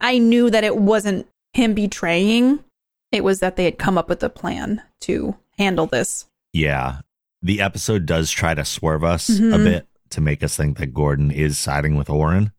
[0.00, 2.64] I knew that it wasn't him betraying,
[3.12, 6.26] it was that they had come up with a plan to handle this.
[6.52, 7.00] Yeah.
[7.42, 9.64] The episode does try to swerve us a Mhm.
[9.64, 12.50] bit to make us think that Gordon is siding with Orrin,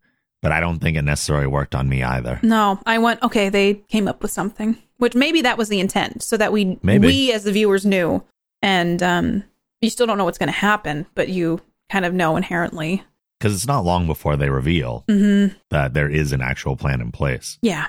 [0.41, 2.39] but I don't think it necessarily worked on me either.
[2.43, 6.21] No, I went, okay, they came up with something, which maybe that was the intent,
[6.23, 7.07] so that we, Maybe.
[7.07, 8.23] we as the viewers knew.
[8.61, 9.43] And um,
[9.81, 13.03] you still don't know what's going to happen, but you kind of know inherently.
[13.39, 17.11] Because it's not long before they reveal hmm that there is an actual plan in
[17.11, 17.57] place.
[17.61, 17.87] Yeah.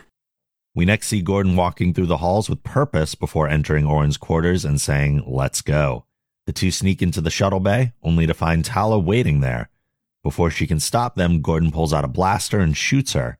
[0.75, 4.81] We next see Gordon walking through the halls with purpose before entering Orrin's quarters and
[4.81, 6.05] saying, Let's go.
[6.47, 9.71] The two sneak into the shuttle bay, only to find Talla waiting there.
[10.23, 13.39] Before she can stop them, Gordon pulls out a blaster and shoots her.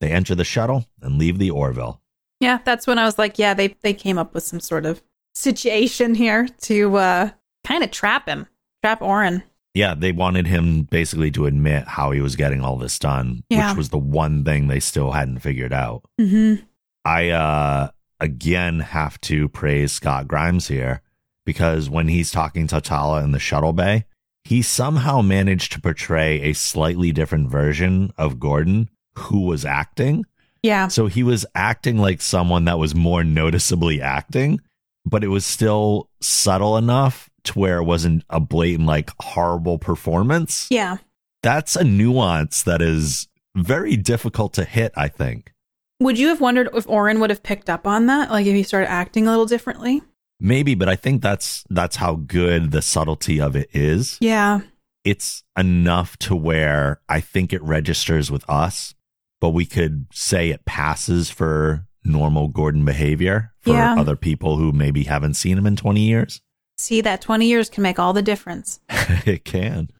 [0.00, 2.00] They enter the shuttle and leave the Orville.
[2.40, 5.02] Yeah, that's when I was like, yeah, they, they came up with some sort of
[5.34, 7.30] situation here to uh,
[7.66, 8.46] kind of trap him,
[8.82, 9.42] trap Orrin.
[9.74, 13.70] Yeah, they wanted him basically to admit how he was getting all this done, Yeah.
[13.70, 16.02] which was the one thing they still hadn't figured out.
[16.20, 16.62] Mm-hmm.
[17.04, 21.00] I uh again have to praise Scott Grimes here
[21.46, 24.04] because when he's talking to Talla in the shuttle bay,
[24.44, 30.24] he somehow managed to portray a slightly different version of Gordon who was acting.
[30.62, 30.88] Yeah.
[30.88, 34.60] So he was acting like someone that was more noticeably acting,
[35.06, 40.66] but it was still subtle enough to where it wasn't a blatant, like horrible performance.
[40.70, 40.98] Yeah.
[41.42, 45.52] That's a nuance that is very difficult to hit, I think.
[46.00, 48.30] Would you have wondered if Oren would have picked up on that?
[48.30, 50.02] Like if he started acting a little differently?
[50.38, 54.16] Maybe, but I think that's that's how good the subtlety of it is.
[54.20, 54.60] Yeah.
[55.04, 58.94] It's enough to where I think it registers with us,
[59.40, 63.94] but we could say it passes for normal Gordon behavior for Yeah.
[63.98, 66.40] other people who maybe haven't seen him in 20 years.
[66.80, 68.80] See, that 20 years can make all the difference.
[68.88, 69.90] it can.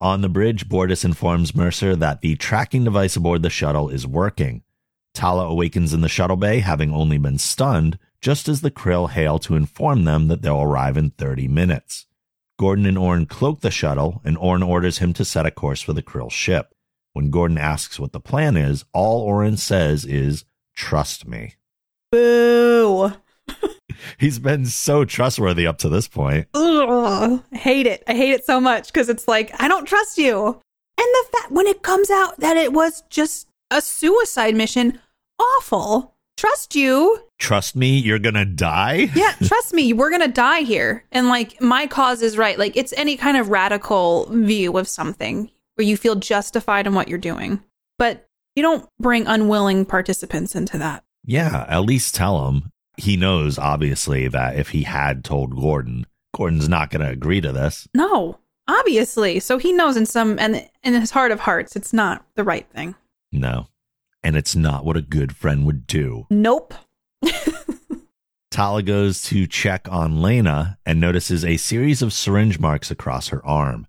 [0.00, 4.62] On the bridge, Bortus informs Mercer that the tracking device aboard the shuttle is working.
[5.14, 9.38] Talla awakens in the shuttle bay, having only been stunned, just as the Krill hail
[9.40, 12.06] to inform them that they'll arrive in 30 minutes.
[12.58, 15.92] Gordon and Orrin cloak the shuttle, and Orrin orders him to set a course for
[15.92, 16.74] the Krill ship.
[17.12, 21.56] When Gordon asks what the plan is, all Orrin says is, Trust me.
[22.10, 22.67] Boo.
[24.18, 26.48] He's been so trustworthy up to this point.
[26.54, 27.42] Ugh.
[27.52, 28.02] I hate it.
[28.06, 30.46] I hate it so much because it's like, I don't trust you.
[30.46, 34.98] And the fact when it comes out that it was just a suicide mission,
[35.38, 36.16] awful.
[36.36, 37.20] Trust you.
[37.38, 39.10] Trust me, you're gonna die?
[39.14, 41.04] Yeah, trust me, we're going to die here.
[41.12, 42.58] And like, my cause is right.
[42.58, 47.08] Like, it's any kind of radical view of something where you feel justified in what
[47.08, 47.62] you're doing.
[47.98, 51.04] But you don't bring unwilling participants into that.
[51.24, 52.70] Yeah, at least tell him.
[52.98, 57.52] He knows, obviously, that if he had told Gordon, Gordon's not going to agree to
[57.52, 57.88] this.
[57.94, 59.38] No, obviously.
[59.40, 62.68] So he knows in some, and in his heart of hearts, it's not the right
[62.70, 62.96] thing.
[63.30, 63.68] No.
[64.24, 66.26] And it's not what a good friend would do.
[66.28, 66.74] Nope.
[68.50, 73.44] Talla goes to check on Lena and notices a series of syringe marks across her
[73.46, 73.86] arm.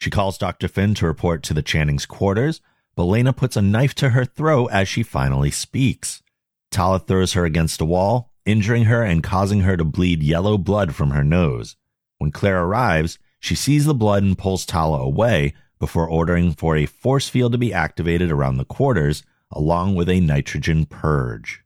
[0.00, 0.68] She calls Dr.
[0.68, 2.60] Finn to report to the Channing's quarters,
[2.94, 6.22] but Lena puts a knife to her throat as she finally speaks.
[6.70, 10.94] Talla throws her against a wall, injuring her and causing her to bleed yellow blood
[10.94, 11.76] from her nose.
[12.18, 16.86] When Claire arrives, she sees the blood and pulls Talla away before ordering for a
[16.86, 21.64] force field to be activated around the quarters, along with a nitrogen purge.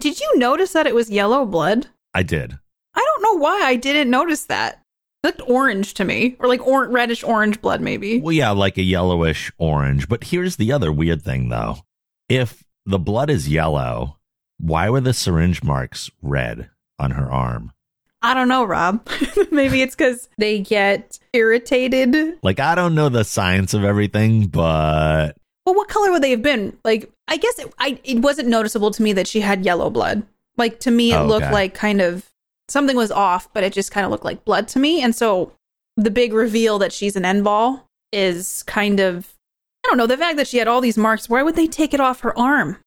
[0.00, 1.88] Did you notice that it was yellow blood?
[2.14, 2.58] I did.
[2.94, 4.82] I don't know why I didn't notice that.
[5.22, 8.20] It looked orange to me, or like or- reddish orange blood, maybe.
[8.20, 10.08] Well, yeah, like a yellowish orange.
[10.08, 11.78] But here's the other weird thing, though.
[12.28, 14.17] If the blood is yellow,
[14.58, 17.72] why were the syringe marks red on her arm?
[18.20, 19.06] I don't know, Rob.
[19.52, 22.38] maybe it's because they get irritated.
[22.42, 25.32] Like, I don't know the science of everything, but
[25.64, 26.76] Well, what color would they have been?
[26.84, 30.24] Like, I guess it, I, it wasn't noticeable to me that she had yellow blood.
[30.56, 31.52] Like, to me, it Oh, looked okay.
[31.52, 32.28] like kind of
[32.68, 35.00] something was off, but it just kind of looked like blood to me.
[35.00, 35.52] And so
[35.96, 37.82] the big reveal that she's an Enval
[38.12, 39.34] is kind of,
[39.86, 41.94] I don't know, the fact that she had all these marks, why would they take
[41.94, 42.78] it off her arm?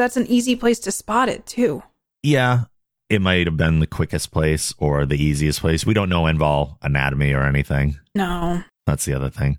[0.00, 1.82] That's an easy place to spot it, too.
[2.22, 2.64] yeah,
[3.10, 5.84] it might have been the quickest place or the easiest place.
[5.84, 7.98] We don't know Enval anatomy or anything.
[8.14, 8.62] No.
[8.86, 9.58] That's the other thing.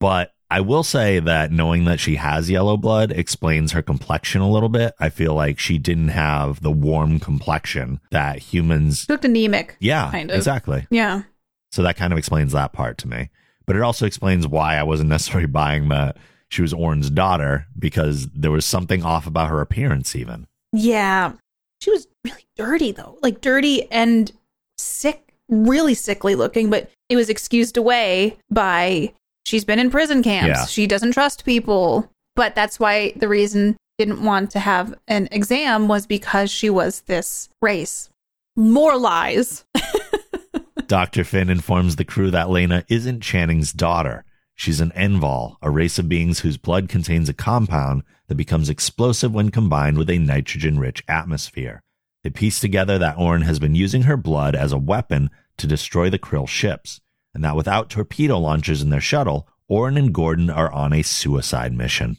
[0.00, 4.50] But I will say that knowing that she has yellow blood explains her complexion a
[4.50, 4.94] little bit.
[5.00, 9.02] I feel like she didn't have the warm complexion that humans.
[9.06, 9.76] She looked anemic.
[9.80, 10.36] Yeah, Kind of.
[10.36, 10.86] exactly.
[10.90, 11.22] Yeah.
[11.70, 13.30] So that kind of explains that part to me.
[13.64, 16.16] But it also explains why I wasn't necessarily buying that
[16.52, 20.46] she was Orrin's daughter because there was something off about her appearance, even.
[20.72, 21.32] Yeah.
[21.80, 23.18] She was really dirty though.
[23.22, 24.30] Like dirty and
[24.76, 29.14] sick, really sickly looking, but it was excused away by
[29.46, 30.46] she's been in prison camps.
[30.46, 30.66] Yeah.
[30.66, 32.10] She doesn't trust people.
[32.36, 37.00] But that's why the reason didn't want to have an exam was because she was
[37.02, 38.10] this race.
[38.56, 39.64] More lies.
[40.86, 41.24] Dr.
[41.24, 44.24] Finn informs the crew that Lena isn't Channing's daughter.
[44.54, 49.32] She's an Enval, a race of beings whose blood contains a compound that becomes explosive
[49.32, 51.82] when combined with a nitrogen rich atmosphere.
[52.22, 56.10] They piece together that Orrin has been using her blood as a weapon to destroy
[56.10, 57.00] the Krill ships,
[57.34, 61.72] and that without torpedo launchers in their shuttle, Orrin and Gordon are on a suicide
[61.72, 62.18] mission.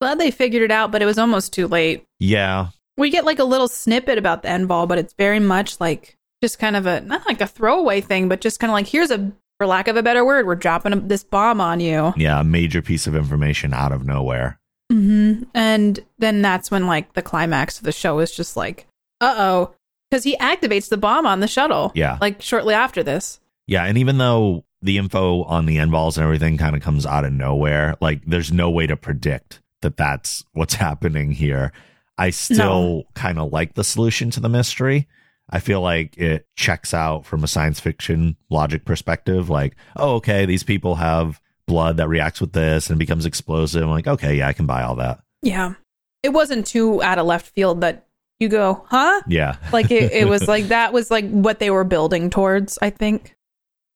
[0.00, 2.04] Glad they figured it out, but it was almost too late.
[2.18, 6.18] Yeah, We get like a little snippet about the ball, but it's very much like
[6.42, 9.10] just kind of a not like a throwaway thing, but just kind of like here's
[9.10, 9.32] a
[9.62, 12.12] for lack of a better word, we're dropping a, this bomb on you.
[12.16, 14.58] yeah, a major piece of information out of nowhere.
[14.90, 18.86] hmm And then that's when like the climax of the show is just like,
[19.20, 19.74] uh oh,
[20.10, 21.92] because he activates the bomb on the shuttle.
[21.94, 22.18] Yeah.
[22.20, 23.38] like shortly after this.
[23.68, 27.24] Yeah, and even though the info on the Envals and everything kind of comes out
[27.24, 31.72] of nowhere, like there's no way to predict that that's what's happening here.
[32.18, 35.06] I still kind of like the solution to the mystery.
[35.50, 39.50] I feel like it checks out from a science fiction logic perspective.
[39.50, 43.82] Like, oh, okay, these people have blood that reacts with this and becomes explosive.
[43.82, 45.20] I'm like, okay, yeah, I can buy all that.
[45.42, 45.74] Yeah.
[46.22, 48.06] It wasn't too out of left field that
[48.38, 49.22] you go, huh?
[49.26, 49.56] Yeah.
[49.72, 53.36] Like it, it was like that was like what they were building towards, I think.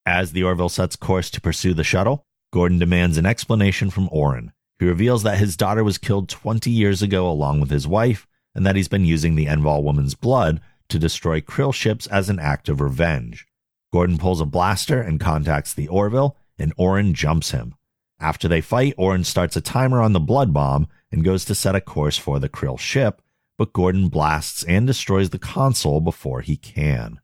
[0.05, 4.53] As the Orville sets course to pursue the shuttle, Gordon demands an explanation from Orrin.
[4.79, 8.65] He reveals that his daughter was killed 20 years ago along with his wife, and
[8.65, 12.69] that he's been using the Enval woman's blood to destroy Krill ships as an act
[12.69, 13.47] of revenge.
[13.93, 17.75] Gordon pulls a blaster and contacts the Orville, and Orrin jumps him.
[18.21, 21.75] After they fight, Orrin starts a timer on the blood bomb and goes to set
[21.75, 23.21] a course for the Krill ship,
[23.59, 27.21] but Gordon blasts and destroys the console before he can.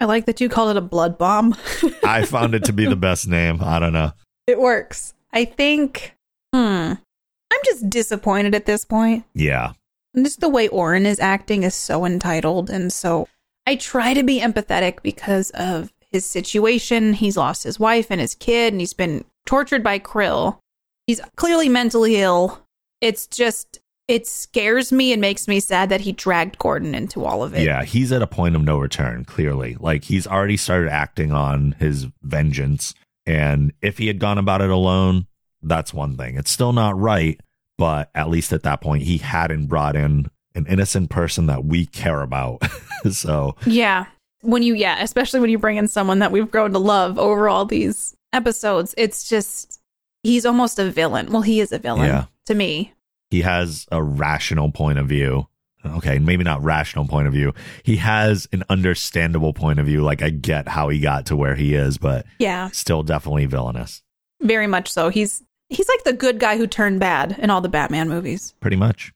[0.00, 1.54] I like that you called it a blood bomb.
[2.04, 3.60] I found it to be the best name.
[3.62, 4.12] I don't know.
[4.46, 5.14] it works.
[5.32, 6.14] I think,
[6.52, 9.24] hmm, I'm just disappointed at this point.
[9.34, 9.72] Yeah.
[10.14, 12.68] And just the way Orrin is acting is so entitled.
[12.70, 13.28] And so
[13.66, 17.14] I try to be empathetic because of his situation.
[17.14, 20.58] He's lost his wife and his kid, and he's been tortured by Krill.
[21.06, 22.60] He's clearly mentally ill.
[23.00, 27.42] It's just, it scares me and makes me sad that he dragged Gordon into all
[27.42, 27.62] of it.
[27.62, 29.76] Yeah, he's at a point of no return, clearly.
[29.80, 32.94] Like he's already started acting on his vengeance.
[33.24, 35.26] And if he had gone about it alone,
[35.62, 36.36] that's one thing.
[36.36, 37.40] It's still not right,
[37.78, 41.86] but at least at that point, he hadn't brought in an innocent person that we
[41.86, 42.62] care about.
[43.10, 44.06] so, Yeah.
[44.42, 47.48] When you, yeah, especially when you bring in someone that we've grown to love over
[47.48, 49.80] all these episodes, it's just,
[50.24, 51.30] he's almost a villain.
[51.30, 52.24] Well, he is a villain Yeah.
[52.46, 52.92] to me.
[53.30, 55.46] he has a rational point of view.
[55.84, 57.54] Okay, maybe not rational point of view.
[57.82, 60.02] He has an understandable point of view.
[60.02, 62.68] Like I get how he got to where he is, but Yeah.
[62.72, 64.02] still definitely villainous.
[64.42, 65.08] Very much so.
[65.08, 65.42] He's,
[65.72, 68.54] he's like the good guy who turned bad in all the Batman movies.
[68.60, 69.12] pretty much.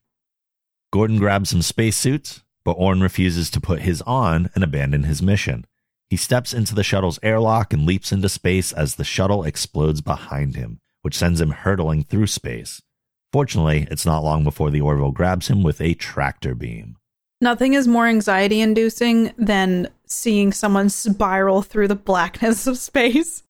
[0.91, 5.65] Gordon grabs some spacesuits, but Orrin refuses to put his on and abandon his mission.
[6.09, 10.55] He steps into the shuttle's airlock and leaps into space as the shuttle explodes behind
[10.55, 12.81] him, which sends him hurtling through space.
[13.33, 16.95] Fortunately, it's not long before the Orville grabs him with a tractor beam.
[17.41, 23.43] Nothing is more anxiety inducing than seeing someone spiral through the blackness of space.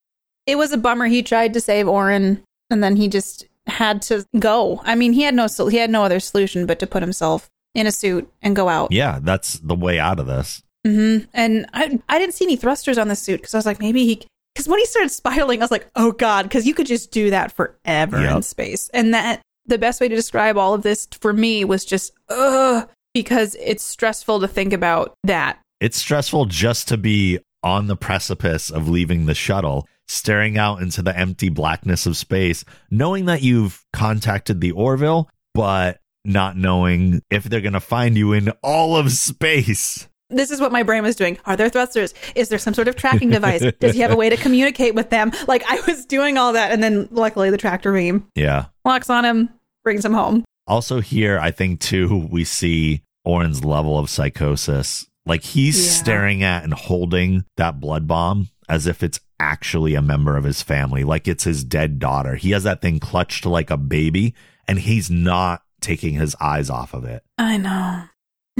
[0.48, 4.26] It was a bummer he tried to save Orrin and then he just had to
[4.40, 4.82] go.
[4.84, 7.86] I mean, he had no he had no other solution but to put himself in
[7.88, 8.92] a suit and go out.
[8.92, 10.64] Yeah, that's the way out of this.
[10.86, 13.80] hmm And I I didn't see any thrusters on the suit because I was like
[13.80, 16.88] maybe he because when he started spiraling I was like oh god because you could
[16.88, 20.82] just do that forever in space and that the best way to describe all of
[20.82, 26.46] this for me was just ugh because it's stressful to think about that It's stressful
[26.46, 31.50] just to be on the precipice of leaving the shuttle, staring out into the empty
[31.50, 37.74] blackness of space, knowing that you've contacted the Orville, but not knowing if they're going
[37.74, 40.08] to find you in all of space.
[40.30, 41.38] this is what my brain was doing.
[41.46, 42.14] Are there thrusters?
[42.36, 43.64] Is there some sort of tracking device?
[43.80, 45.32] Does he have a way to communicate with them?
[45.48, 48.66] Like I was doing all that, and then luckily the tractor beam Yeah.
[48.84, 49.50] locks on him,
[49.84, 50.44] brings him home.
[50.68, 55.06] Also, here, I think too, we see Orrin's level of psychosis.
[55.26, 55.92] Like he's Yeah.
[55.94, 60.62] staring at and holding that blood bomb as if it's actually a member of his
[60.62, 62.36] family, like it's his dead daughter.
[62.36, 64.34] He has that thing clutched like a baby,
[64.68, 67.24] and he's not taking his eyes off of it.
[67.38, 68.04] I know.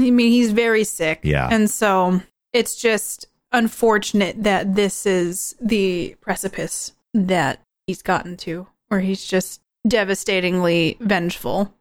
[0.00, 1.20] I mean, he's very sick.
[1.22, 1.48] Yeah.
[1.50, 2.22] and so
[2.52, 9.60] it's just unfortunate that this is the precipice that he's gotten to, where he's just
[9.86, 11.74] devastatingly vengeful.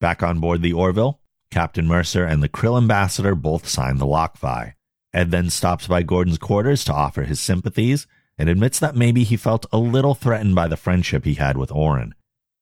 [0.00, 1.20] Back on board the Orville,
[1.50, 4.74] Captain Mercer and the Krill ambassador both sign the lockfi.
[5.12, 8.06] Ed then stops by Gordon's quarters to offer his sympathies
[8.38, 11.70] and admits that maybe he felt a little threatened by the friendship he had with
[11.72, 12.14] Orrin.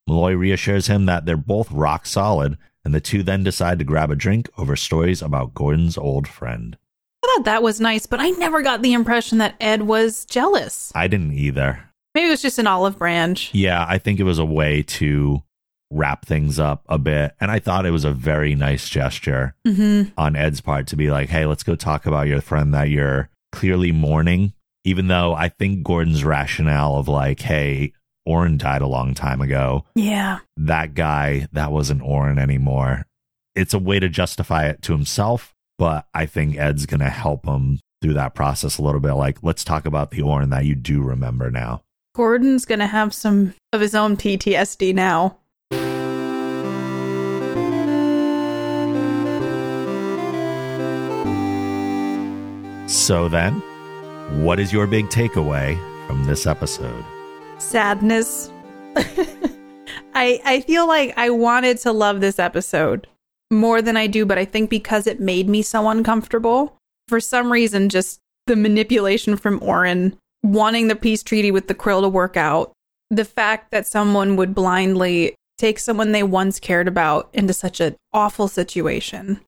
[0.06, 4.10] Malloy reassures him that they're both rock solid, and the two then decide to grab
[4.10, 6.76] a drink over stories about Gordon's old friend.
[7.24, 10.90] I thought that was nice, but I never got the impression that Ed was jealous.
[10.94, 11.88] I didn't either.
[12.14, 13.54] Maybe it was just an olive branch.
[13.54, 15.42] Yeah, I think it was a way to
[15.90, 19.54] wrap things up a bit, and I thought it was a very nice gesture.
[19.66, 20.10] Mm-hmm.
[20.18, 23.30] on Ed's part to be like, hey, let's go talk about your friend that you're
[23.52, 24.52] clearly mourning.
[24.84, 27.92] Even though I think Gordon's rationale of like, hey,
[28.26, 29.84] Orrin died a long time ago.
[29.94, 30.40] Yeah.
[30.56, 33.06] That guy, that wasn't Orrin anymore.
[33.54, 37.46] It's a way to justify it to himself, but I think Ed's going to help
[37.46, 39.12] him through that process a little bit.
[39.12, 41.82] Like, let's talk about the Orrin that you do remember now.
[42.14, 45.38] Gordon's going to have some of his own PTSD now.
[52.88, 53.62] So then,
[54.40, 55.76] what is your big takeaway
[56.06, 57.04] from this episode?
[57.58, 58.50] Sadness.
[60.14, 63.06] I I feel like I wanted to love this episode
[63.50, 66.76] more than I do, but I think because it made me so uncomfortable
[67.08, 72.00] for some reason, just the manipulation from Orrin, wanting the peace treaty with the Krill
[72.00, 72.72] to work out,
[73.10, 77.94] the fact that someone would blindly take someone they once cared about into such an
[78.12, 79.40] awful situation.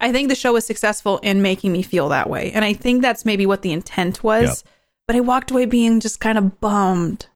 [0.00, 2.52] I think the show was successful in making me feel that way.
[2.52, 4.62] And I think that's maybe what the intent was.
[4.64, 4.72] Yep.
[5.06, 7.26] But I walked away being just kind of bummed,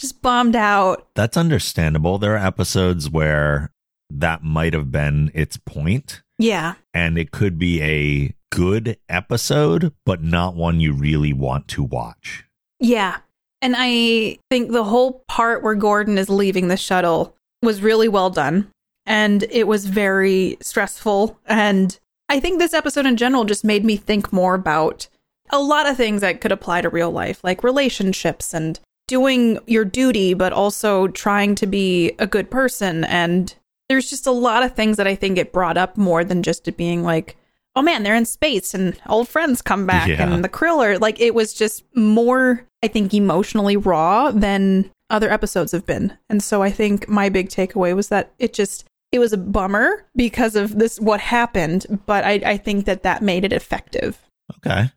[0.00, 1.06] just bummed out.
[1.14, 2.18] That's understandable.
[2.18, 3.70] There are episodes where
[4.10, 6.74] that might have been its point, Yeah.
[6.94, 12.44] and it could be a good episode, but not one you really want to watch.
[12.80, 13.18] Yeah.
[13.60, 18.30] And I think the whole part where Gordon is leaving the shuttle was really well
[18.30, 18.70] done.
[19.04, 21.38] And it was very stressful.
[21.46, 21.98] And
[22.28, 25.08] I think this episode in general just made me think more about
[25.50, 29.84] a lot of things that could apply to real life, like relationships and doing your
[29.84, 33.04] duty, but also trying to be a good person.
[33.04, 33.54] And
[33.88, 36.68] there's just a lot of things that I think it brought up more than just
[36.68, 37.36] it being like,
[37.74, 40.30] oh man, they're in space and old friends come back Yeah.
[40.30, 41.00] and the Kriller.
[41.00, 46.12] Like it was just more, I think, emotionally raw than other episodes have been.
[46.28, 50.06] And so I think my big takeaway was that it just, it was a bummer
[50.14, 51.86] because of this, what happened.
[52.06, 54.18] But I, I think that that made it effective.
[54.56, 54.90] Okay.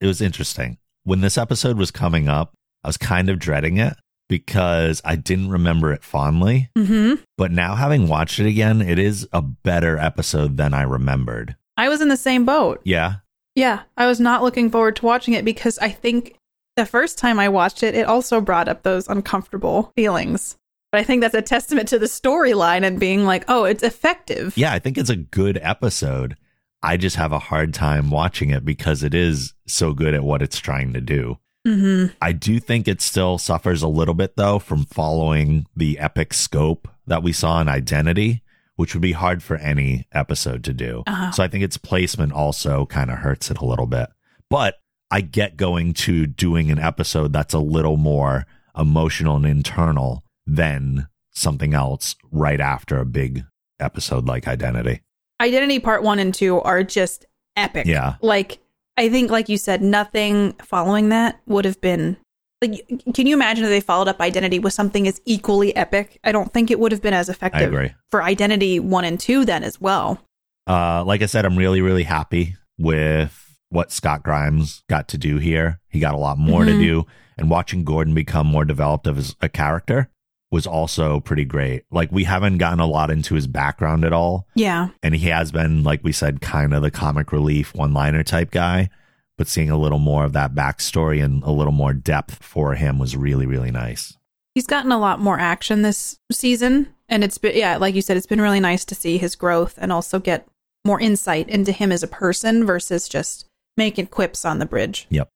[0.00, 0.78] It was interesting.
[1.04, 2.52] When this episode was coming up,
[2.84, 3.94] I was kind of dreading it
[4.28, 6.70] because I didn't remember it fondly.
[6.76, 7.22] Mm-hmm.
[7.36, 11.56] But now, having watched it again, it is a better episode than I remembered.
[11.76, 12.80] I was in the same boat.
[12.84, 13.16] Yeah.
[13.54, 16.36] Yeah, I was not looking forward to watching it because I think
[16.76, 20.56] the first time I watched it, it also brought up those uncomfortable feelings.
[20.92, 24.56] But I think that's a testament to the storyline and being like, oh, it's effective.
[24.56, 26.36] Yeah, I think it's a good episode.
[26.82, 30.42] I just have a hard time watching it because it is so good at what
[30.42, 31.38] it's trying to do.
[31.66, 32.14] Mm-hmm.
[32.22, 36.88] I do think it still suffers a little bit though from following the epic scope
[37.06, 38.42] that we saw in Identity,
[38.76, 41.02] which would be hard for any episode to do.
[41.06, 41.30] Uh-huh.
[41.32, 44.08] So I think its placement also kind of hurts it a little bit.
[44.48, 44.76] But
[45.10, 51.08] I get going to doing an episode that's a little more emotional and internal than
[51.32, 53.44] something else right after a big
[53.78, 55.00] episode like Identity.
[55.40, 57.26] Identity Part 1 and 2 are just
[57.56, 57.86] epic.
[57.86, 58.16] Yeah.
[58.20, 58.58] Like,
[58.96, 62.16] I think, like you said, nothing following that would have been.
[62.60, 66.18] Like, can you imagine if they followed up Identity with something as equally epic?
[66.24, 67.92] I don't think it would have been as effective agree.
[68.10, 70.20] for Identity 1 and 2 then as well.
[70.68, 75.38] Uh, like I said, I'm really, really happy with what Scott Grimes got to do
[75.38, 75.80] here.
[75.88, 76.80] He got a lot more to Mhm.
[76.80, 77.06] do,
[77.38, 80.10] and watching Gordon become more developed of as a character
[80.50, 81.84] was also pretty great.
[81.90, 84.88] Like we haven't gotten a lot into his background at all, Yeah.
[85.02, 88.90] and he has been, like we said, kind of the comic relief one-liner type guy.
[89.38, 92.98] But seeing a little more of that backstory and a little more depth for him
[92.98, 94.16] was really, really nice.
[94.54, 98.16] He's gotten a lot more action this season, and it's been yeah, like you said,
[98.16, 100.46] it's been really nice to see his growth and also get
[100.84, 103.46] more insight into him as a person versus just
[103.76, 105.06] making quips on the bridge.
[105.10, 105.28] Yep.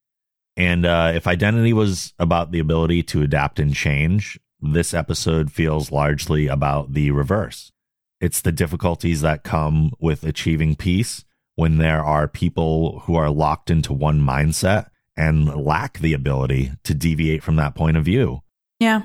[0.57, 4.39] And uh, if identity was about the ability to adapt and change,
[4.73, 7.73] this episode feels largely about the reverse.
[8.21, 11.25] It's the difficulties that come with achieving peace
[11.57, 16.95] when there are people who are locked into one mindset and lack the ability to
[16.95, 18.41] deviate from that point of view.
[18.81, 19.03] Yeah.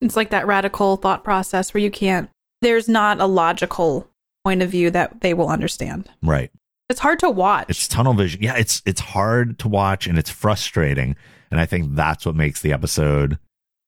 [0.00, 2.30] It's like that radical thought process where you can't
[2.62, 4.08] there's not a logical
[4.44, 6.08] point of view that they will understand.
[6.22, 6.50] Right.
[6.88, 7.66] It's hard to watch.
[7.68, 8.42] It's tunnel vision.
[8.42, 11.16] Yeah, it's it's hard to watch and it's frustrating.
[11.50, 13.38] And I think that's what makes the episode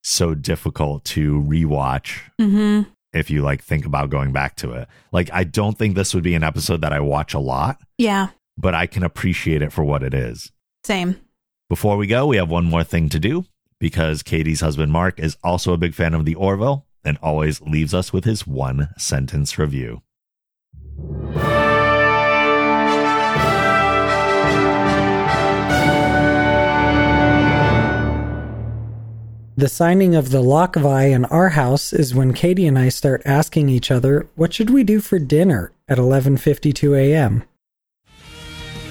[0.03, 2.89] so difficult to rewatch mm-hmm.
[3.13, 4.89] if you like think about going back to it.
[5.13, 8.29] Like I don't think this would be an episode that I watch a lot, Yeah.
[8.57, 10.53] but I can appreciate it for what it is.
[10.85, 11.21] Same.
[11.69, 13.47] Before we go, we have one more thing to do
[13.79, 17.95] because Katie's husband Mark is also a big fan of the Orville and always leaves
[17.95, 20.03] us with his one sentence review.
[29.55, 32.89] The signing of the lock of eye in our house is when Katie and I
[32.89, 37.45] start asking each other, what should we do for dinner at 11:52 a.m.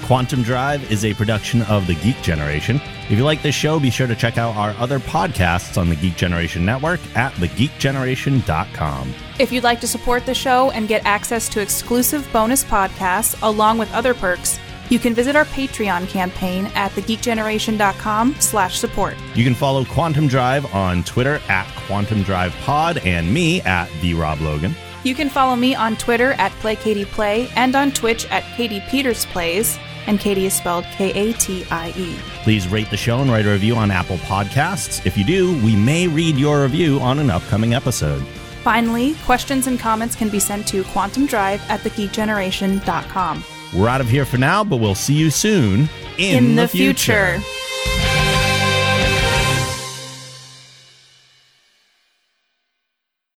[0.04, 2.80] Quantum Drive is a production of the Geek Generation.
[3.10, 5.96] If you like this show, be sure to check out our other podcasts on the
[5.96, 9.14] Geek Generation Network at thegeekgeneration.com.
[9.40, 13.78] If you'd like to support the show and get access to exclusive bonus podcasts along
[13.78, 14.60] with other perks,
[14.92, 19.16] you can visit our Patreon campaign at thegeekgeneration.com slash support.
[19.34, 24.12] You can follow Quantum Drive on Twitter at Quantum Drive Pod and me at the
[24.12, 24.74] Rob Logan.
[25.02, 29.78] You can follow me on Twitter at PlayKatiePlay and on Twitch at Katie Peters Plays,
[30.06, 32.18] and Katie is spelled K-A-T-I-E.
[32.42, 35.06] Please rate the show and write a review on Apple Podcasts.
[35.06, 38.22] If you do, we may read your review on an upcoming episode.
[38.62, 43.42] Finally, questions and comments can be sent to quantumdrive at thegeekgeneration.com.
[43.74, 47.40] We're out of here for now, but we'll see you soon in, In the future.